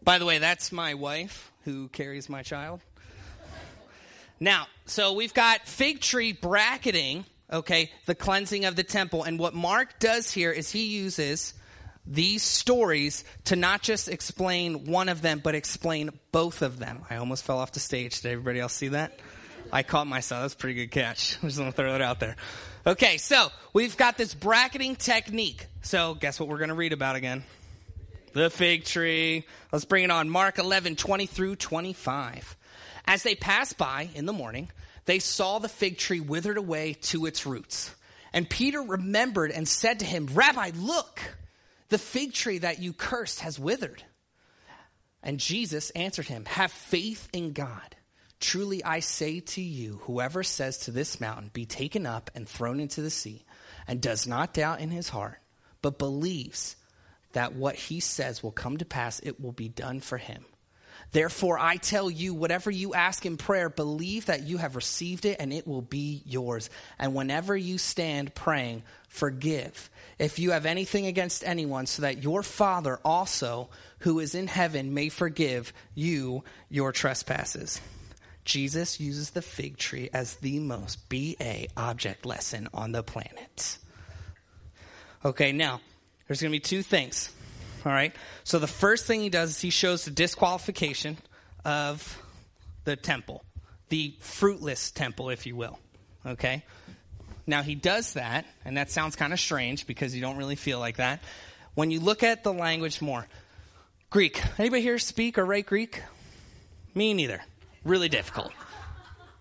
By 0.03 0.19
the 0.19 0.27
way, 0.27 0.39
that's 0.39 0.73
my 0.73 0.95
wife 0.95 1.51
who 1.65 1.89
carries 1.89 2.29
my 2.29 2.43
child. 2.43 2.81
Now, 4.41 4.67
so 4.87 5.13
we've 5.13 5.33
got 5.33 5.67
fig 5.69 6.01
tree 6.01 6.33
bracketing, 6.33 7.25
okay, 7.53 7.91
the 8.07 8.15
cleansing 8.15 8.65
of 8.65 8.77
the 8.77 8.83
temple. 8.83 9.25
And 9.25 9.39
what 9.39 9.55
Mark 9.55 9.99
does 9.99 10.31
here 10.33 10.51
is 10.51 10.71
he 10.71 10.87
uses 10.87 11.55
these 12.07 12.43
stories 12.43 13.25
to 13.45 13.57
not 13.57 13.83
just 13.83 14.09
explain 14.09 14.87
one 14.87 15.09
of 15.09 15.23
them, 15.23 15.41
but 15.43 15.55
explain 15.55 16.11
both 16.33 16.63
of 16.63 16.79
them. 16.79 17.03
I 17.09 17.17
almost 17.17 17.45
fell 17.45 17.59
off 17.59 17.73
the 17.73 17.81
stage. 17.81 18.23
Did 18.23 18.33
everybody 18.33 18.59
else 18.59 18.73
see 18.73 18.89
that? 18.89 19.19
I 19.73 19.83
caught 19.83 20.07
myself. 20.07 20.43
That's 20.43 20.55
a 20.55 20.57
pretty 20.57 20.75
good 20.75 20.91
catch. 20.91 21.39
I'm 21.43 21.49
just 21.49 21.59
going 21.59 21.71
to 21.71 21.77
throw 21.77 21.93
that 21.93 22.03
out 22.03 22.21
there. 22.21 22.37
Okay, 22.87 23.17
so 23.17 23.49
we've 23.73 23.97
got 23.97 24.19
this 24.19 24.35
bracketing 24.35 24.97
technique. 24.97 25.67
So 25.83 26.15
guess 26.15 26.41
what 26.41 26.49
we're 26.49 26.59
going 26.59 26.71
to 26.71 26.75
read 26.75 26.93
about 26.93 27.17
again? 27.17 27.45
The 28.33 28.51
fig 28.51 28.85
tree. 28.85 29.45
Let's 29.71 29.85
bring 29.85 30.05
it 30.05 30.11
on. 30.11 30.29
Mark 30.29 30.59
11, 30.59 30.97
20 30.97 31.27
through 31.27 31.57
25. 31.57 32.57
As 33.07 33.23
they 33.23 33.35
passed 33.35 33.79
by 33.79 34.09
in 34.15 34.27
the 34.27 34.33
morning, 34.33 34.71
they 35.05 35.19
saw 35.19 35.59
the 35.59 35.69
fig 35.69 35.99
tree 35.99 36.21
withered 36.21 36.59
away 36.59 36.95
to 37.03 37.27
its 37.27 37.47
roots. 37.47 37.95
And 38.33 38.49
Peter 38.49 38.81
remembered 38.81 39.51
and 39.51 39.69
said 39.69 40.01
to 40.01 40.07
him, 40.07 40.29
Rabbi, 40.33 40.71
look, 40.75 41.21
the 41.89 41.99
fig 41.99 42.33
tree 42.33 42.59
that 42.59 42.79
you 42.79 42.93
cursed 42.93 43.41
has 43.41 43.59
withered. 43.59 44.03
And 45.23 45.39
Jesus 45.39 45.91
answered 45.91 46.27
him, 46.27 46.45
Have 46.47 46.73
faith 46.73 47.29
in 47.33 47.53
God. 47.53 47.97
Truly 48.41 48.83
I 48.83 49.01
say 49.01 49.41
to 49.41 49.61
you, 49.61 50.01
whoever 50.05 50.43
says 50.43 50.79
to 50.79 50.91
this 50.91 51.21
mountain, 51.21 51.51
Be 51.53 51.65
taken 51.65 52.07
up 52.07 52.31
and 52.35 52.49
thrown 52.49 52.81
into 52.81 53.03
the 53.03 53.11
sea, 53.11 53.45
and 53.87 54.01
does 54.01 54.27
not 54.27 54.55
doubt 54.55 54.81
in 54.81 54.91
his 54.91 55.11
heart, 55.11 55.39
but 55.81 55.99
believes 55.99 56.77
that 57.33 57.55
what 57.55 57.77
he 57.77 58.01
says 58.01 58.43
will 58.43 58.51
come 58.51 58.79
to 58.79 58.85
pass, 58.85 59.21
it 59.21 59.41
will 59.41 59.53
be 59.53 59.69
done 59.69 60.01
for 60.01 60.19
him. 60.19 60.45
Therefore, 61.13 61.59
I 61.59 61.77
tell 61.77 62.11
you, 62.11 62.33
whatever 62.33 62.71
you 62.71 62.95
ask 62.95 63.27
in 63.27 63.37
prayer, 63.37 63.69
believe 63.69 64.27
that 64.27 64.45
you 64.45 64.57
have 64.57 64.77
received 64.77 65.27
it 65.27 65.37
and 65.39 65.53
it 65.53 65.67
will 65.67 65.83
be 65.83 66.23
yours. 66.25 66.71
And 66.99 67.15
whenever 67.15 67.55
you 67.55 67.77
stand 67.77 68.35
praying, 68.35 68.83
forgive 69.09 69.91
if 70.19 70.39
you 70.39 70.53
have 70.53 70.67
anything 70.67 71.07
against 71.07 71.45
anyone, 71.45 71.87
so 71.87 72.03
that 72.03 72.23
your 72.23 72.43
Father 72.43 72.99
also, 73.05 73.69
who 74.01 74.21
is 74.21 74.35
in 74.35 74.47
heaven, 74.47 74.95
may 74.95 75.09
forgive 75.09 75.73
you 75.95 76.45
your 76.71 76.93
trespasses. 76.93 77.81
Jesus 78.45 79.01
uses 79.01 79.31
the 79.31 79.43
fig 79.43 79.77
tree 79.77 80.11
as 80.13 80.37
the 80.37 80.61
most 80.61 81.09
BA 81.09 81.67
object 81.77 82.25
lesson 82.25 82.69
on 82.73 82.93
the 82.93 83.03
planet. 83.03 83.79
Okay, 85.25 85.53
now, 85.53 85.81
there's 86.27 86.41
going 86.41 86.51
to 86.53 86.57
be 86.57 86.61
two 86.61 86.83
things. 86.83 87.31
All 87.85 87.93
right? 87.93 88.15
So 88.45 88.59
the 88.59 88.67
first 88.67 89.07
thing 89.07 89.21
he 89.21 89.29
does 89.29 89.51
is 89.51 89.61
he 89.61 89.71
shows 89.71 90.05
the 90.05 90.11
disqualification 90.11 91.19
of 91.65 92.21
the 92.85 92.97
temple, 92.97 93.45
the 93.89 94.15
fruitless 94.21 94.91
temple, 94.91 95.31
if 95.31 95.47
you 95.47 95.57
will. 95.57 95.79
Okay? 96.25 96.65
Now 97.47 97.63
he 97.63 97.75
does 97.75 98.15
that, 98.15 98.47
and 98.65 98.77
that 98.77 98.91
sounds 98.91 99.17
kind 99.17 99.33
of 99.33 99.41
strange 99.41 99.87
because 99.87 100.15
you 100.15 100.21
don't 100.21 100.37
really 100.37 100.57
feel 100.57 100.79
like 100.79 100.97
that. 100.97 101.21
When 101.75 101.91
you 101.91 102.01
look 102.01 102.23
at 102.23 102.45
the 102.45 102.53
language 102.53 103.01
more, 103.01 103.27
Greek. 104.11 104.43
Anybody 104.59 104.83
here 104.83 104.99
speak 104.99 105.39
or 105.39 105.45
write 105.45 105.67
Greek? 105.67 106.03
Me 106.95 107.15
neither. 107.15 107.41
Really 107.85 108.09
difficult. 108.09 108.53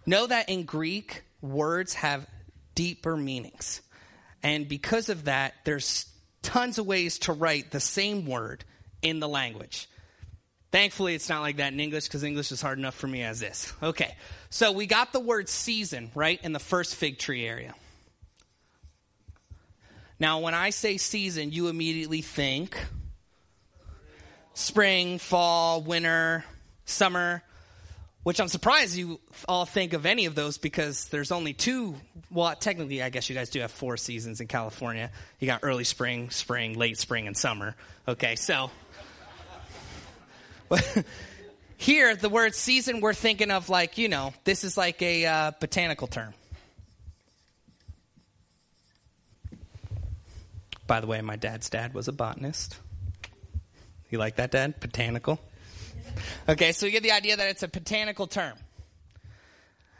Know 0.06 0.26
that 0.28 0.50
in 0.50 0.64
Greek, 0.64 1.24
words 1.42 1.94
have 1.96 2.26
deeper 2.74 3.16
meanings. 3.18 3.82
And 4.42 4.68
because 4.68 5.10
of 5.10 5.26
that, 5.26 5.54
there's 5.66 6.06
tons 6.42 6.78
of 6.78 6.86
ways 6.86 7.20
to 7.20 7.34
write 7.34 7.72
the 7.72 7.80
same 7.80 8.26
word 8.26 8.64
in 9.02 9.20
the 9.20 9.28
language. 9.28 9.88
Thankfully, 10.72 11.16
it's 11.16 11.28
not 11.28 11.42
like 11.42 11.58
that 11.58 11.74
in 11.74 11.80
English 11.80 12.06
because 12.06 12.24
English 12.24 12.52
is 12.52 12.62
hard 12.62 12.78
enough 12.80 12.96
for 12.96 13.08
me 13.08 13.24
as 13.24 13.42
is. 13.42 13.74
Okay, 13.84 14.16
so 14.50 14.72
we 14.72 14.86
got 14.86 15.12
the 15.12 15.20
word 15.20 15.50
season, 15.50 16.12
right, 16.16 16.40
in 16.44 16.54
the 16.54 16.60
first 16.60 16.96
fig 16.96 17.20
tree 17.20 17.46
area. 17.46 17.76
Now, 20.18 20.40
when 20.40 20.54
I 20.54 20.70
say 20.70 20.98
season, 20.98 21.52
you 21.52 21.68
immediately 21.68 22.22
think 22.22 22.78
spring, 24.54 25.18
fall, 25.18 25.82
winter, 25.82 26.46
summer, 26.86 27.44
which 28.24 28.40
I'm 28.40 28.48
surprised 28.48 28.96
you 28.96 29.20
all 29.48 29.66
think 29.66 29.94
of 29.94 30.06
any 30.06 30.26
of 30.26 30.36
those 30.36 30.58
because 30.58 31.06
there's 31.06 31.32
only 31.32 31.54
two. 31.54 31.96
Well, 32.30 32.56
technically, 32.56 33.02
I 33.02 33.10
guess 33.10 33.30
you 33.30 33.36
guys 33.36 33.50
do 33.50 33.60
have 33.62 33.72
four 33.72 33.98
seasons 33.98 34.42
in 34.42 34.48
California. 34.48 35.12
You 35.40 35.48
got 35.48 35.62
early 35.64 35.84
spring, 35.84 36.30
spring, 36.30 36.78
late 36.78 36.98
spring, 36.98 37.28
and 37.28 37.36
summer. 37.36 37.76
Okay, 38.08 38.36
so. 38.36 38.70
Here, 41.78 42.16
the 42.16 42.30
word 42.30 42.54
season, 42.54 43.02
we're 43.02 43.16
thinking 43.16 43.50
of 43.50 43.68
like, 43.68 43.98
you 43.98 44.08
know, 44.08 44.34
this 44.44 44.64
is 44.64 44.78
like 44.78 45.02
a 45.02 45.26
uh, 45.26 45.52
botanical 45.60 46.06
term. 46.06 46.34
By 50.86 51.00
the 51.00 51.08
way, 51.08 51.22
my 51.22 51.38
dad's 51.38 51.70
dad 51.70 51.94
was 51.96 52.08
a 52.08 52.12
botanist. 52.12 52.78
You 54.12 54.20
like 54.20 54.36
that, 54.36 54.52
Dad? 54.52 54.80
Botanical? 54.80 55.40
Okay, 56.50 56.72
so 56.72 56.86
you 56.86 56.92
get 56.92 57.04
the 57.04 57.12
idea 57.12 57.38
that 57.38 57.48
it's 57.50 57.64
a 57.64 57.68
botanical 57.68 58.28
term. 58.28 58.58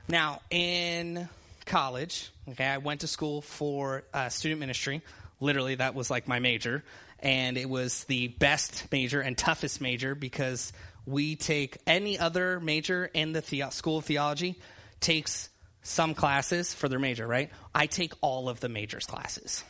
Now, 0.08 0.42
in 0.50 1.30
college, 1.66 2.32
okay, 2.50 2.66
I 2.66 2.78
went 2.80 3.02
to 3.02 3.08
school 3.08 3.42
for 3.42 4.04
uh, 4.14 4.30
student 4.30 4.60
ministry. 4.60 5.02
Literally, 5.40 5.76
that 5.76 5.96
was 5.96 6.10
like 6.10 6.28
my 6.28 6.40
major. 6.40 6.84
And 7.20 7.58
it 7.58 7.70
was 7.70 8.04
the 8.06 8.28
best 8.28 8.92
major 8.92 9.22
and 9.22 9.38
toughest 9.38 9.80
major 9.80 10.16
because 10.16 10.74
we 11.06 11.36
take 11.36 11.78
any 11.86 12.18
other 12.18 12.60
major 12.60 13.06
in 13.14 13.32
the, 13.34 13.42
the- 13.42 13.70
School 13.72 13.98
of 14.00 14.06
Theology 14.06 14.60
takes 15.00 15.50
some 15.84 16.14
classes 16.14 16.74
for 16.74 16.90
their 16.90 17.00
major, 17.00 17.26
right? 17.28 17.50
I 17.74 17.88
take 17.88 18.14
all 18.22 18.50
of 18.50 18.60
the 18.60 18.70
majors 18.70 19.06
classes 19.06 19.64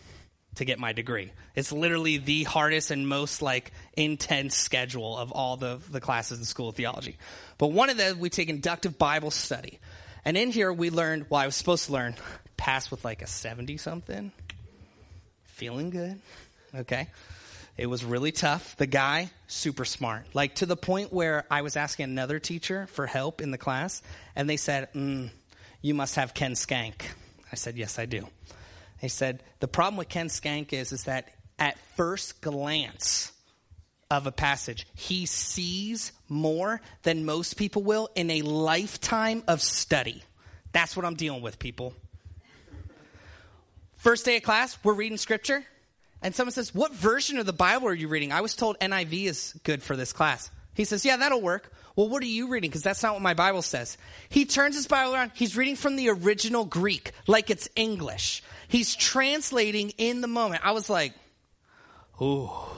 to 0.56 0.66
get 0.66 0.80
my 0.80 0.94
degree. 0.94 1.32
It's 1.56 1.72
literally 1.72 2.18
the 2.18 2.44
hardest 2.44 2.92
and 2.92 3.08
most 3.08 3.42
like 3.42 3.72
intense 3.94 4.56
schedule 4.56 5.18
of 5.18 5.32
all 5.32 5.58
the, 5.58 5.80
the 5.90 6.02
classes 6.02 6.40
in 6.40 6.46
School 6.46 6.70
of 6.70 6.76
Theology. 6.76 7.18
But 7.58 7.68
one 7.68 7.90
of 7.90 7.98
them, 7.98 8.20
we 8.20 8.30
take 8.30 8.50
inductive 8.50 8.98
Bible 8.98 9.32
study. 9.32 9.80
And 10.26 10.38
in 10.38 10.52
here, 10.52 10.72
we 10.72 10.90
learned, 10.90 11.28
well, 11.30 11.42
I 11.42 11.46
was 11.46 11.56
supposed 11.56 11.86
to 11.86 11.94
learn, 11.94 12.16
pass 12.58 12.92
with 12.92 13.04
like 13.06 13.22
a 13.22 13.28
70 13.28 13.78
something. 13.78 14.32
Feeling 15.46 15.90
good. 15.90 16.20
Okay. 16.76 17.08
It 17.78 17.88
was 17.88 18.04
really 18.04 18.32
tough. 18.32 18.76
The 18.78 18.86
guy, 18.86 19.32
super 19.48 19.86
smart. 19.86 20.26
Like 20.34 20.56
to 20.56 20.66
the 20.66 20.76
point 20.76 21.12
where 21.14 21.46
I 21.50 21.62
was 21.62 21.78
asking 21.78 22.04
another 22.04 22.40
teacher 22.40 22.88
for 22.88 23.08
help 23.08 23.42
in 23.42 23.52
the 23.52 23.58
class, 23.58 24.02
and 24.36 24.50
they 24.50 24.58
said, 24.58 24.94
mm, 24.94 25.30
You 25.82 25.94
must 25.94 26.16
have 26.16 26.34
Ken 26.34 26.56
Schenck. 26.56 27.10
I 27.52 27.56
said, 27.56 27.78
Yes, 27.78 27.98
I 27.98 28.06
do. 28.06 28.28
He 29.02 29.10
said, 29.10 29.42
The 29.60 29.68
problem 29.68 29.98
with 29.98 30.10
Ken 30.10 30.30
Schenck 30.30 30.72
is, 30.72 30.92
is 30.92 31.06
that 31.06 31.30
at 31.58 31.78
first 31.98 32.40
glance 32.40 33.32
of 34.12 34.28
a 34.28 34.32
passage, 34.32 34.86
he 34.94 35.26
sees 35.26 36.12
more 36.30 36.82
than 37.02 37.26
most 37.26 37.58
people 37.58 37.82
will 37.82 38.10
in 38.14 38.30
a 38.30 38.44
lifetime 38.44 39.44
of 39.48 39.62
study. 39.62 40.24
That's 40.72 40.96
what 40.96 41.06
I'm 41.06 41.16
dealing 41.16 41.42
with, 41.42 41.58
people. 41.58 41.94
First 43.98 44.24
day 44.26 44.38
of 44.38 44.44
class, 44.44 44.78
we're 44.84 44.94
reading 44.94 45.18
scripture, 45.18 45.66
and 46.22 46.36
someone 46.36 46.52
says, 46.52 46.74
What 46.74 46.94
version 46.94 47.40
of 47.40 47.48
the 47.48 47.54
Bible 47.54 47.88
are 47.88 47.94
you 47.94 48.08
reading? 48.08 48.32
I 48.32 48.42
was 48.42 48.56
told 48.56 48.78
NIV 48.80 49.26
is 49.26 49.60
good 49.64 49.82
for 49.82 49.96
this 49.96 50.14
class. 50.14 50.52
He 50.76 50.86
says, 50.86 51.04
Yeah, 51.04 51.18
that'll 51.18 51.42
work. 51.42 51.72
Well, 51.96 52.08
what 52.08 52.24
are 52.24 52.28
you 52.28 52.48
reading? 52.48 52.70
Because 52.70 52.84
that's 52.84 53.04
not 53.04 53.14
what 53.14 53.22
my 53.22 53.34
Bible 53.34 53.62
says. 53.62 53.98
He 54.30 54.46
turns 54.46 54.76
his 54.76 54.88
Bible 54.88 55.14
around. 55.14 55.32
He's 55.34 55.58
reading 55.58 55.76
from 55.76 55.98
the 55.98 56.10
original 56.10 56.64
Greek, 56.64 57.12
like 57.28 57.50
it's 57.50 57.68
English. 57.76 58.44
He's 58.72 58.96
translating 58.96 59.90
in 59.98 60.22
the 60.22 60.28
moment. 60.28 60.66
I 60.66 60.72
was 60.72 60.90
like, 60.90 61.14
Oh, 62.22 62.72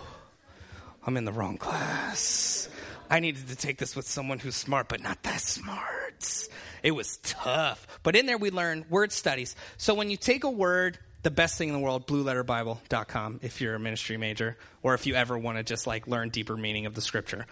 I'm 1.06 1.17
in 1.17 1.25
the 1.25 1.32
wrong 1.32 1.58
class. 1.58 2.67
I 3.12 3.19
needed 3.19 3.49
to 3.49 3.56
take 3.56 3.77
this 3.77 3.95
with 3.95 4.08
someone 4.08 4.39
who's 4.39 4.56
smart, 4.56 4.89
but 4.89 5.03
not 5.03 5.21
that 5.21 5.39
smart. 5.39 6.47
It 6.82 6.91
was 6.91 7.17
tough. 7.17 7.86
But 8.01 8.15
in 8.15 8.25
there, 8.25 8.39
we 8.39 8.49
learned 8.49 8.89
word 8.89 9.12
studies. 9.12 9.56
So 9.77 9.93
when 9.93 10.10
you 10.10 10.17
take 10.17 10.43
a 10.43 10.49
word, 10.49 10.97
the 11.23 11.31
best 11.31 11.57
thing 11.57 11.69
in 11.69 11.73
the 11.73 11.79
world, 11.79 12.05
blueletterbible.com, 12.05 13.39
if 13.41 13.62
you're 13.62 13.75
a 13.75 13.79
ministry 13.79 14.17
major, 14.17 14.57
or 14.81 14.93
if 14.93 15.07
you 15.07 15.15
ever 15.15 15.38
want 15.38 15.57
to 15.57 15.63
just 15.63 15.88
like 15.88 16.05
learn 16.05 16.29
deeper 16.29 16.55
meaning 16.55 16.86
of 16.86 16.93
the 16.93 17.01
scripture. 17.01 17.45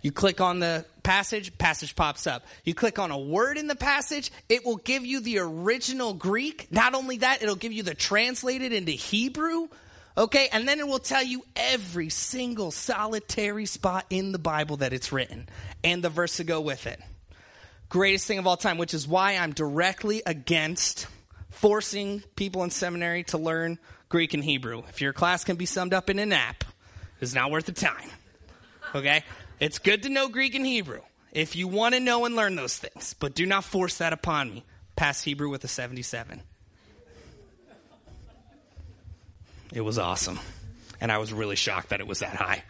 You 0.00 0.12
click 0.12 0.40
on 0.40 0.60
the 0.60 0.84
passage, 1.02 1.56
passage 1.58 1.94
pops 1.94 2.26
up. 2.26 2.44
You 2.64 2.74
click 2.74 2.98
on 2.98 3.10
a 3.10 3.18
word 3.18 3.58
in 3.58 3.66
the 3.66 3.76
passage, 3.76 4.32
it 4.48 4.64
will 4.64 4.76
give 4.76 5.04
you 5.04 5.20
the 5.20 5.38
original 5.38 6.14
Greek. 6.14 6.72
Not 6.72 6.94
only 6.94 7.18
that, 7.18 7.42
it'll 7.42 7.56
give 7.56 7.72
you 7.72 7.82
the 7.82 7.94
translated 7.94 8.72
into 8.72 8.92
Hebrew. 8.92 9.68
Okay, 10.16 10.48
and 10.50 10.66
then 10.66 10.80
it 10.80 10.88
will 10.88 10.98
tell 10.98 11.22
you 11.22 11.44
every 11.54 12.08
single 12.08 12.70
solitary 12.70 13.66
spot 13.66 14.04
in 14.10 14.32
the 14.32 14.38
Bible 14.38 14.78
that 14.78 14.92
it's 14.92 15.12
written 15.12 15.48
and 15.84 16.02
the 16.02 16.10
verse 16.10 16.38
to 16.38 16.44
go 16.44 16.60
with 16.60 16.86
it. 16.88 17.00
Greatest 17.88 18.26
thing 18.26 18.38
of 18.38 18.46
all 18.46 18.56
time, 18.56 18.78
which 18.78 18.94
is 18.94 19.06
why 19.06 19.36
I'm 19.36 19.52
directly 19.52 20.22
against 20.26 21.06
forcing 21.60 22.22
people 22.36 22.62
in 22.62 22.70
seminary 22.70 23.24
to 23.24 23.38
learn 23.38 23.78
Greek 24.08 24.32
and 24.32 24.44
Hebrew. 24.44 24.82
If 24.88 25.00
your 25.00 25.12
class 25.12 25.44
can 25.44 25.56
be 25.56 25.66
summed 25.66 25.92
up 25.92 26.08
in 26.08 26.18
an 26.18 26.32
app, 26.32 26.64
it's 27.20 27.34
not 27.34 27.50
worth 27.50 27.66
the 27.66 27.72
time. 27.72 28.08
Okay? 28.94 29.24
It's 29.58 29.78
good 29.78 30.04
to 30.04 30.08
know 30.08 30.28
Greek 30.28 30.54
and 30.54 30.64
Hebrew 30.64 31.00
if 31.32 31.56
you 31.56 31.68
want 31.68 31.94
to 31.94 32.00
know 32.00 32.24
and 32.24 32.36
learn 32.36 32.54
those 32.54 32.76
things, 32.76 33.14
but 33.18 33.34
do 33.34 33.44
not 33.44 33.64
force 33.64 33.98
that 33.98 34.12
upon 34.12 34.50
me. 34.50 34.64
Pass 34.96 35.22
Hebrew 35.22 35.50
with 35.50 35.62
a 35.64 35.68
77. 35.68 36.42
It 39.72 39.80
was 39.80 39.98
awesome. 39.98 40.38
And 41.00 41.12
I 41.12 41.18
was 41.18 41.32
really 41.32 41.56
shocked 41.56 41.90
that 41.90 42.00
it 42.00 42.06
was 42.06 42.20
that 42.20 42.34
high. 42.34 42.64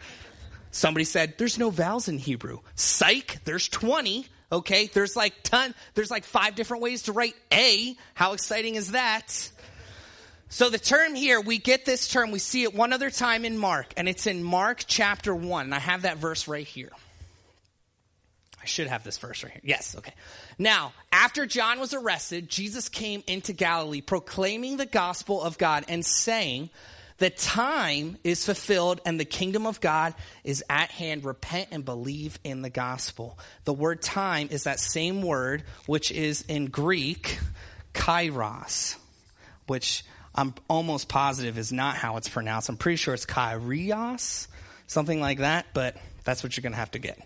Somebody 0.71 1.05
said, 1.05 1.35
There's 1.37 1.57
no 1.57 1.69
vowels 1.69 2.07
in 2.07 2.17
Hebrew. 2.17 2.59
Psych, 2.75 3.39
there's 3.45 3.69
20. 3.69 4.27
Okay, 4.51 4.87
there's 4.87 5.15
like 5.15 5.43
ton, 5.43 5.75
there's 5.93 6.09
like 6.09 6.23
five 6.23 6.55
different 6.55 6.81
ways 6.81 7.03
to 7.03 7.11
write 7.11 7.35
A. 7.53 7.95
How 8.15 8.33
exciting 8.33 8.75
is 8.75 8.91
that? 8.91 9.49
So 10.49 10.71
the 10.71 10.79
term 10.79 11.13
here, 11.13 11.39
we 11.39 11.59
get 11.59 11.85
this 11.85 12.07
term, 12.07 12.31
we 12.31 12.39
see 12.39 12.63
it 12.63 12.73
one 12.73 12.91
other 12.91 13.11
time 13.11 13.45
in 13.45 13.57
Mark, 13.57 13.93
and 13.95 14.09
it's 14.09 14.25
in 14.25 14.43
Mark 14.43 14.83
chapter 14.87 15.35
1. 15.35 15.65
And 15.65 15.75
I 15.75 15.79
have 15.79 16.01
that 16.01 16.17
verse 16.17 16.47
right 16.47 16.65
here. 16.65 16.89
I 18.61 18.65
should 18.65 18.87
have 18.87 19.03
this 19.03 19.19
verse 19.19 19.43
right 19.43 19.53
here. 19.53 19.61
Yes, 19.63 19.95
okay. 19.97 20.13
Now, 20.57 20.93
after 21.11 21.45
John 21.45 21.79
was 21.79 21.93
arrested, 21.93 22.49
Jesus 22.49 22.89
came 22.89 23.23
into 23.27 23.53
Galilee 23.53 24.01
proclaiming 24.01 24.77
the 24.77 24.87
gospel 24.87 25.41
of 25.41 25.59
God 25.59 25.85
and 25.87 26.03
saying, 26.03 26.71
The 27.19 27.29
time 27.29 28.17
is 28.23 28.45
fulfilled 28.45 29.01
and 29.05 29.19
the 29.19 29.25
kingdom 29.25 29.67
of 29.67 29.81
God 29.81 30.15
is 30.43 30.63
at 30.69 30.89
hand. 30.89 31.25
Repent 31.25 31.69
and 31.71 31.83
believe 31.83 32.39
in 32.43 32.61
the 32.61 32.69
gospel. 32.69 33.37
The 33.65 33.73
word 33.73 34.01
time 34.01 34.47
is 34.51 34.63
that 34.63 34.79
same 34.79 35.21
word, 35.21 35.63
which 35.85 36.11
is 36.11 36.43
in 36.47 36.67
Greek, 36.67 37.39
kairos, 37.93 38.95
which 39.67 40.03
I'm 40.33 40.53
almost 40.69 41.09
positive 41.09 41.57
is 41.57 41.73
not 41.73 41.95
how 41.95 42.15
it's 42.15 42.29
pronounced. 42.29 42.69
I'm 42.69 42.77
pretty 42.77 42.95
sure 42.95 43.13
it's 43.13 43.25
Kyrios, 43.25 44.47
something 44.87 45.19
like 45.19 45.39
that, 45.39 45.67
but 45.73 45.97
that's 46.23 46.41
what 46.41 46.55
you're 46.55 46.61
going 46.61 46.73
to 46.73 46.79
have 46.79 46.91
to 46.91 46.99
get. 46.99 47.19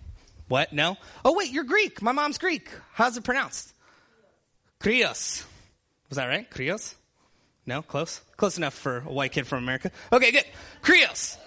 What? 0.48 0.74
No? 0.74 0.98
Oh, 1.24 1.34
wait, 1.38 1.52
you're 1.52 1.64
Greek. 1.64 2.02
My 2.02 2.12
mom's 2.12 2.40
Greek. 2.40 2.70
How's 2.94 3.16
it 3.16 3.24
pronounced? 3.24 3.74
Krios. 4.80 5.46
Was 6.10 6.18
that 6.18 6.26
right? 6.26 6.50
Krios? 6.50 6.96
No? 7.66 7.82
Close? 7.82 8.22
Close 8.38 8.58
enough 8.58 8.74
for 8.74 8.98
a 8.98 9.14
white 9.14 9.32
kid 9.32 9.48
from 9.48 9.64
America. 9.64 9.92
Okay, 10.12 10.32
good. 10.32 10.46
Krios. 10.82 11.38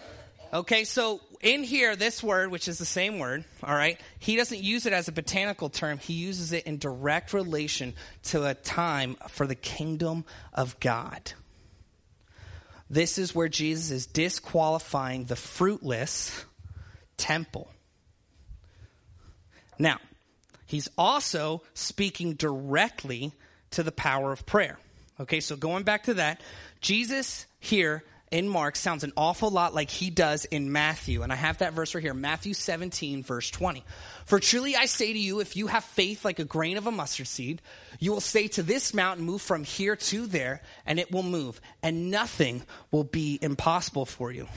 Okay, 0.53 0.85
so 0.85 1.21
in 1.43 1.63
here, 1.63 1.97
this 1.97 2.23
word, 2.23 2.51
which 2.51 2.69
is 2.69 2.79
the 2.79 2.85
same 2.85 3.19
word, 3.19 3.45
all 3.63 3.75
right, 3.75 4.01
he 4.19 4.37
doesn't 4.37 4.63
use 4.63 4.87
it 4.87 4.93
as 4.93 5.09
a 5.09 5.13
botanical 5.13 5.69
term. 5.69 5.99
He 5.99 6.15
uses 6.15 6.53
it 6.53 6.67
in 6.67 6.79
direct 6.79 7.33
relation 7.33 7.95
to 8.25 8.47
a 8.47 8.55
time 8.55 9.17
for 9.29 9.47
the 9.47 9.55
kingdom 9.55 10.25
of 10.55 10.79
God. 10.81 11.33
This 12.89 13.19
is 13.19 13.35
where 13.35 13.49
Jesus 13.49 13.91
is 13.91 14.07
disqualifying 14.07 15.25
the 15.25 15.37
fruitless 15.37 16.45
temple. 17.17 17.69
Now, 19.79 19.99
he's 20.67 20.89
also 20.97 21.63
speaking 21.75 22.35
directly 22.35 23.33
to 23.73 23.83
the 23.83 23.93
power 23.93 24.33
of 24.33 24.47
prayer. 24.47 24.79
Okay, 25.19 25.41
so 25.41 25.57
going 25.57 25.83
back 25.83 26.05
to 26.05 26.15
that, 26.15 26.41
Jesus 26.81 27.47
here 27.59 28.05
in 28.31 28.49
Mark 28.49 28.77
sounds 28.77 29.05
an 29.05 29.13
awful 29.17 29.51
lot 29.51 29.75
like 29.75 29.89
he 29.89 30.11
does 30.11 30.45
in 30.47 30.73
Matthew. 30.73 31.23
And 31.23 31.33
I 31.33 31.37
have 31.37 31.59
that 31.59 31.73
verse 31.73 31.95
right 31.95 32.03
here 32.03 32.13
Matthew 32.13 32.55
17, 32.55 33.23
verse 33.23 33.51
20. 33.51 33.85
For 34.25 34.41
truly 34.41 34.77
I 34.77 34.87
say 34.87 35.13
to 35.13 35.19
you, 35.19 35.41
if 35.41 35.57
you 35.57 35.69
have 35.69 35.85
faith 35.85 36.25
like 36.25 36.39
a 36.39 36.45
grain 36.45 36.77
of 36.77 36.87
a 36.87 36.91
mustard 36.91 37.29
seed, 37.29 37.63
you 37.99 38.13
will 38.13 38.21
say 38.21 38.49
to 38.49 38.63
this 38.63 38.93
mountain, 38.93 39.25
Move 39.25 39.43
from 39.43 39.65
here 39.65 39.97
to 39.97 40.27
there, 40.27 40.61
and 40.85 40.99
it 40.99 41.11
will 41.13 41.23
move, 41.23 41.61
and 41.83 42.11
nothing 42.11 42.63
will 42.91 43.05
be 43.05 43.39
impossible 43.41 44.07
for 44.07 44.31
you. 44.31 44.49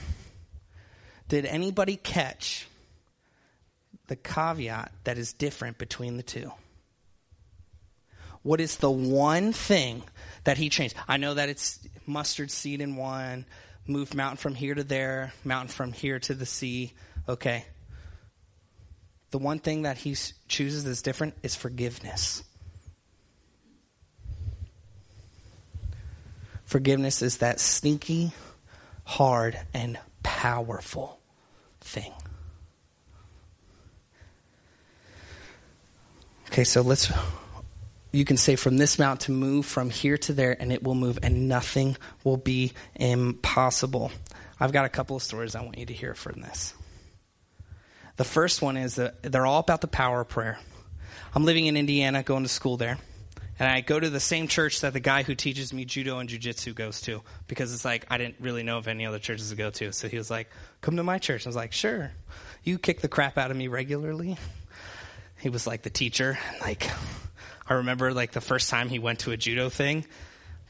Did 1.28 1.46
anybody 1.46 1.96
catch 1.96 2.66
the 4.08 4.16
caveat 4.16 4.90
that 5.04 5.16
is 5.16 5.32
different 5.32 5.78
between 5.78 6.16
the 6.16 6.24
two? 6.24 6.52
What 8.42 8.60
is 8.60 8.76
the 8.76 8.90
one 8.90 9.52
thing 9.52 10.02
that 10.44 10.58
he 10.58 10.68
changed? 10.68 10.94
I 11.08 11.16
know 11.16 11.34
that 11.34 11.48
it's 11.48 11.78
mustard 12.06 12.50
seed 12.50 12.80
in 12.80 12.96
one, 12.96 13.44
move 13.86 14.14
mountain 14.14 14.36
from 14.36 14.54
here 14.54 14.74
to 14.74 14.84
there, 14.84 15.32
mountain 15.44 15.68
from 15.68 15.92
here 15.92 16.18
to 16.20 16.34
the 16.34 16.46
sea. 16.46 16.92
Okay. 17.28 17.64
The 19.30 19.38
one 19.38 19.58
thing 19.60 19.82
that 19.82 19.96
he 19.96 20.16
chooses 20.48 20.84
that's 20.84 21.02
different 21.02 21.34
is 21.42 21.54
forgiveness. 21.54 22.42
Forgiveness 26.64 27.22
is 27.22 27.38
that 27.38 27.58
sneaky, 27.58 28.32
hard, 29.04 29.58
and 29.74 29.98
powerful 30.22 31.18
thing. 31.80 32.12
Okay, 36.46 36.64
so 36.64 36.82
let's 36.82 37.12
you 38.12 38.24
can 38.24 38.36
say 38.36 38.56
from 38.56 38.76
this 38.76 38.98
mount 38.98 39.20
to 39.20 39.32
move 39.32 39.66
from 39.66 39.90
here 39.90 40.18
to 40.18 40.32
there 40.32 40.56
and 40.60 40.72
it 40.72 40.82
will 40.82 40.94
move 40.94 41.18
and 41.22 41.48
nothing 41.48 41.96
will 42.24 42.36
be 42.36 42.72
impossible. 42.94 44.10
I've 44.58 44.72
got 44.72 44.84
a 44.84 44.88
couple 44.88 45.16
of 45.16 45.22
stories 45.22 45.54
i 45.54 45.62
want 45.62 45.78
you 45.78 45.86
to 45.86 45.94
hear 45.94 46.14
from 46.14 46.40
this. 46.40 46.74
The 48.16 48.24
first 48.24 48.60
one 48.60 48.76
is 48.76 48.96
that 48.96 49.22
they're 49.22 49.46
all 49.46 49.60
about 49.60 49.80
the 49.80 49.88
power 49.88 50.20
of 50.20 50.28
prayer. 50.28 50.58
I'm 51.34 51.44
living 51.44 51.66
in 51.66 51.76
indiana 51.76 52.22
going 52.22 52.42
to 52.42 52.48
school 52.48 52.76
there 52.76 52.98
and 53.58 53.70
i 53.70 53.80
go 53.80 54.00
to 54.00 54.10
the 54.10 54.20
same 54.20 54.48
church 54.48 54.80
that 54.80 54.92
the 54.92 55.00
guy 55.00 55.22
who 55.22 55.34
teaches 55.34 55.72
me 55.72 55.84
judo 55.84 56.18
and 56.18 56.28
jiu-jitsu 56.28 56.72
goes 56.72 57.02
to 57.02 57.22
because 57.46 57.72
it's 57.72 57.84
like 57.84 58.06
i 58.10 58.18
didn't 58.18 58.36
really 58.40 58.62
know 58.64 58.78
of 58.78 58.88
any 58.88 59.06
other 59.06 59.18
churches 59.18 59.50
to 59.50 59.56
go 59.56 59.70
to. 59.70 59.92
So 59.92 60.08
he 60.08 60.16
was 60.18 60.30
like 60.30 60.50
come 60.80 60.96
to 60.96 61.04
my 61.04 61.18
church. 61.18 61.46
I 61.46 61.48
was 61.48 61.56
like 61.56 61.72
sure. 61.72 62.10
You 62.64 62.78
kick 62.78 63.00
the 63.00 63.08
crap 63.08 63.38
out 63.38 63.50
of 63.50 63.56
me 63.56 63.68
regularly? 63.68 64.36
He 65.38 65.48
was 65.48 65.66
like 65.66 65.82
the 65.82 65.90
teacher 65.90 66.38
like 66.60 66.90
I 67.70 67.74
remember 67.74 68.12
like 68.12 68.32
the 68.32 68.40
first 68.40 68.68
time 68.68 68.88
he 68.88 68.98
went 68.98 69.20
to 69.20 69.30
a 69.30 69.36
judo 69.36 69.68
thing, 69.68 70.04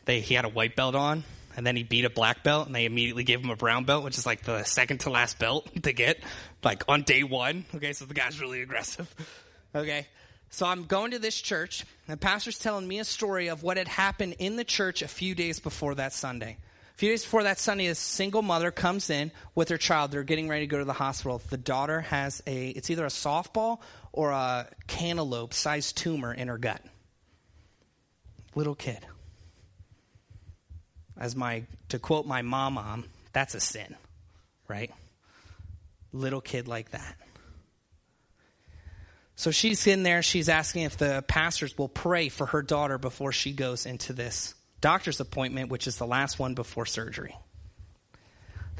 they 0.04 0.20
he 0.20 0.34
had 0.34 0.44
a 0.44 0.50
white 0.50 0.76
belt 0.76 0.94
on, 0.94 1.24
and 1.56 1.66
then 1.66 1.74
he 1.74 1.82
beat 1.82 2.04
a 2.04 2.10
black 2.10 2.44
belt, 2.44 2.66
and 2.66 2.74
they 2.74 2.84
immediately 2.84 3.24
gave 3.24 3.42
him 3.42 3.48
a 3.48 3.56
brown 3.56 3.84
belt, 3.84 4.04
which 4.04 4.18
is 4.18 4.26
like 4.26 4.42
the 4.42 4.64
second 4.64 4.98
to 5.00 5.10
last 5.10 5.38
belt 5.38 5.66
to 5.82 5.94
get, 5.94 6.22
like 6.62 6.84
on 6.88 7.02
day 7.02 7.22
one. 7.22 7.64
Okay, 7.74 7.94
so 7.94 8.04
the 8.04 8.12
guy's 8.12 8.38
really 8.38 8.60
aggressive. 8.60 9.12
Okay, 9.74 10.06
so 10.50 10.66
I'm 10.66 10.84
going 10.84 11.12
to 11.12 11.18
this 11.18 11.40
church, 11.40 11.86
and 12.06 12.12
the 12.12 12.18
pastor's 12.18 12.58
telling 12.58 12.86
me 12.86 12.98
a 12.98 13.04
story 13.04 13.48
of 13.48 13.62
what 13.62 13.78
had 13.78 13.88
happened 13.88 14.36
in 14.38 14.56
the 14.56 14.64
church 14.64 15.00
a 15.00 15.08
few 15.08 15.34
days 15.34 15.58
before 15.58 15.94
that 15.94 16.12
Sunday. 16.12 16.58
A 16.94 16.98
few 16.98 17.08
days 17.08 17.24
before 17.24 17.44
that 17.44 17.58
Sunday, 17.58 17.86
a 17.86 17.94
single 17.94 18.42
mother 18.42 18.70
comes 18.70 19.08
in 19.08 19.32
with 19.54 19.70
her 19.70 19.78
child. 19.78 20.10
They're 20.10 20.22
getting 20.22 20.48
ready 20.48 20.64
to 20.64 20.70
go 20.70 20.80
to 20.80 20.84
the 20.84 20.92
hospital. 20.92 21.40
The 21.48 21.56
daughter 21.56 22.02
has 22.02 22.42
a, 22.46 22.68
it's 22.68 22.90
either 22.90 23.06
a 23.06 23.08
softball 23.08 23.78
or 24.12 24.30
a 24.30 24.68
cantaloupe 24.86 25.54
sized 25.54 25.96
tumor 25.96 26.32
in 26.32 26.48
her 26.48 26.58
gut. 26.58 26.82
Little 28.54 28.74
kid. 28.74 29.06
As 31.16 31.36
my, 31.36 31.64
to 31.90 31.98
quote 31.98 32.26
my 32.26 32.42
mom, 32.42 32.74
mom, 32.74 33.04
that's 33.32 33.54
a 33.54 33.60
sin, 33.60 33.94
right? 34.68 34.90
Little 36.12 36.40
kid 36.40 36.66
like 36.66 36.90
that. 36.90 37.16
So 39.36 39.50
she's 39.50 39.86
in 39.86 40.02
there, 40.02 40.22
she's 40.22 40.48
asking 40.48 40.82
if 40.82 40.98
the 40.98 41.24
pastors 41.26 41.76
will 41.78 41.88
pray 41.88 42.28
for 42.28 42.46
her 42.46 42.62
daughter 42.62 42.98
before 42.98 43.32
she 43.32 43.52
goes 43.52 43.86
into 43.86 44.12
this 44.12 44.54
doctor's 44.80 45.20
appointment, 45.20 45.70
which 45.70 45.86
is 45.86 45.96
the 45.96 46.06
last 46.06 46.38
one 46.38 46.54
before 46.54 46.84
surgery. 46.84 47.34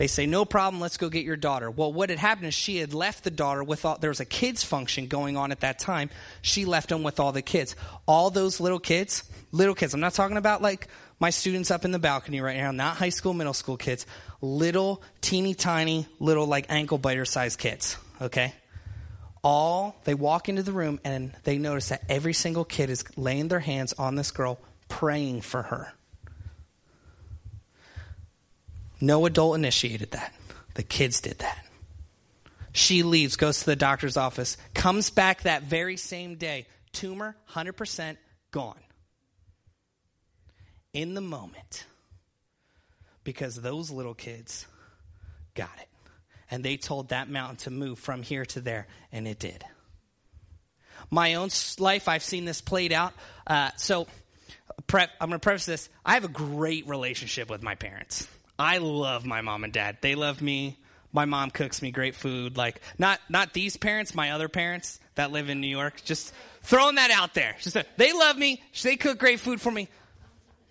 They 0.01 0.07
say, 0.07 0.25
no 0.25 0.47
problem, 0.47 0.81
let's 0.81 0.97
go 0.97 1.11
get 1.11 1.27
your 1.27 1.37
daughter. 1.37 1.71
Well, 1.71 1.93
what 1.93 2.09
had 2.09 2.19
happened 2.19 2.47
is 2.47 2.55
she 2.55 2.79
had 2.79 2.95
left 2.95 3.23
the 3.23 3.31
daughter 3.31 3.63
with 3.63 3.85
all, 3.85 3.99
there 3.99 4.09
was 4.09 4.19
a 4.19 4.25
kids 4.25 4.65
function 4.65 5.09
going 5.09 5.37
on 5.37 5.53
at 5.53 5.61
that 5.61 5.79
time. 5.79 6.09
She 6.41 6.65
left 6.65 6.89
them 6.89 7.03
with 7.03 7.21
all 7.21 7.33
the 7.33 7.43
kids. 7.43 7.77
All 8.07 8.31
those 8.31 8.61
little 8.61 8.79
kids, 8.79 9.25
little 9.53 9.75
kids, 9.75 9.93
I'm 9.93 10.01
not 10.01 10.15
talking 10.15 10.39
about 10.39 10.63
like 10.63 10.89
my 11.19 11.29
students 11.29 11.71
up 11.71 11.85
in 11.85 11.91
the 11.91 11.99
balcony 11.99 12.41
right 12.41 12.57
now, 12.57 12.71
not 12.71 12.97
high 12.97 13.11
school, 13.11 13.35
middle 13.35 13.53
school 13.53 13.77
kids, 13.77 14.07
little, 14.41 15.03
teeny 15.21 15.53
tiny, 15.53 16.07
little 16.19 16.47
like 16.47 16.65
ankle 16.71 16.97
biter 16.97 17.27
sized 17.27 17.59
kids, 17.59 17.99
okay? 18.23 18.55
All, 19.45 20.01
they 20.05 20.15
walk 20.15 20.49
into 20.49 20.63
the 20.63 20.73
room 20.73 20.99
and 21.05 21.35
they 21.45 21.59
notice 21.59 21.91
that 21.91 22.05
every 22.09 22.33
single 22.33 22.65
kid 22.65 22.89
is 22.89 23.05
laying 23.19 23.49
their 23.49 23.61
hands 23.61 23.93
on 23.93 24.15
this 24.15 24.31
girl, 24.31 24.59
praying 24.89 25.43
for 25.43 25.61
her. 25.61 25.93
No 29.01 29.27
adult 29.27 29.57
initiated 29.57 30.13
that. 30.13 30.35
The 30.75 30.83
kids 30.83 31.21
did 31.21 31.39
that. 31.39 31.65
She 32.73 33.03
leaves, 33.03 33.37
goes 33.37 33.61
to 33.61 33.67
the 33.67 33.77
doctor's 33.77 34.17
office, 34.17 34.57
comes 34.75 35.11
back 35.11 35.43
that 35.43 35.65
very 35.65 35.97
same 35.97 36.37
day. 36.37 36.67
Tumor, 36.93 37.37
100% 37.51 38.17
gone. 38.51 38.79
In 40.93 41.15
the 41.15 41.21
moment. 41.21 41.87
Because 43.25 43.57
those 43.57 43.91
little 43.91 44.15
kids 44.15 44.67
got 45.55 45.71
it. 45.81 45.89
And 46.51 46.65
they 46.65 46.77
told 46.77 47.09
that 47.09 47.29
mountain 47.29 47.57
to 47.59 47.71
move 47.71 47.99
from 47.99 48.23
here 48.23 48.45
to 48.47 48.61
there, 48.61 48.87
and 49.13 49.27
it 49.27 49.39
did. 49.39 49.65
My 51.11 51.35
own 51.35 51.51
life, 51.79 52.09
I've 52.09 52.25
seen 52.25 52.45
this 52.45 52.61
played 52.61 52.93
out. 52.93 53.13
Uh, 53.47 53.71
so, 53.77 54.07
prep, 54.87 55.11
I'm 55.21 55.29
going 55.29 55.41
to 55.41 55.45
preface 55.45 55.67
this. 55.67 55.89
I 56.05 56.15
have 56.15 56.25
a 56.25 56.29
great 56.29 56.89
relationship 56.89 57.51
with 57.51 57.63
my 57.63 57.75
parents. 57.75 58.27
I 58.61 58.77
love 58.77 59.25
my 59.25 59.41
mom 59.41 59.65
and 59.65 59.73
dad. 59.73 59.97
They 60.03 60.15
love 60.15 60.43
me. 60.43 60.77
My 61.13 61.25
mom 61.25 61.51
cooks 61.51 61.81
me 61.81 61.91
great 61.91 62.15
food. 62.15 62.59
Like 62.59 62.83
not 62.99 63.19
not 63.31 63.55
these 63.55 63.79
parents, 63.79 64.15
my 64.15 64.33
other 64.33 64.51
parents 64.51 65.01
that 65.15 65.33
live 65.33 65.49
in 65.49 65.63
New 65.63 65.67
York. 65.67 66.03
Just 66.05 66.35
throwing 66.61 66.97
that 66.97 67.11
out 67.11 67.33
there. 67.33 67.57
Just 67.63 67.75
uh, 67.75 67.85
they 67.97 68.13
love 68.13 68.37
me. 68.37 68.63
They 68.83 68.97
cook 68.97 69.19
great 69.19 69.41
food 69.41 69.63
for 69.63 69.71
me. 69.71 69.89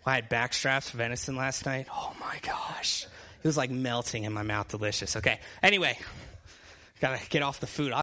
I 0.06 0.14
had 0.16 0.30
backstraps 0.30 0.92
venison 0.92 1.36
last 1.36 1.66
night. 1.66 1.88
Oh 1.92 2.16
my 2.20 2.38
gosh, 2.44 3.06
it 3.44 3.48
was 3.48 3.58
like 3.58 3.72
melting 3.72 4.24
in 4.24 4.34
my 4.34 4.44
mouth. 4.44 4.68
Delicious. 4.68 5.16
Okay. 5.16 5.40
Anyway, 5.64 5.98
gotta 7.02 7.20
get 7.30 7.42
off 7.42 7.60
the 7.60 7.68
food. 7.68 7.92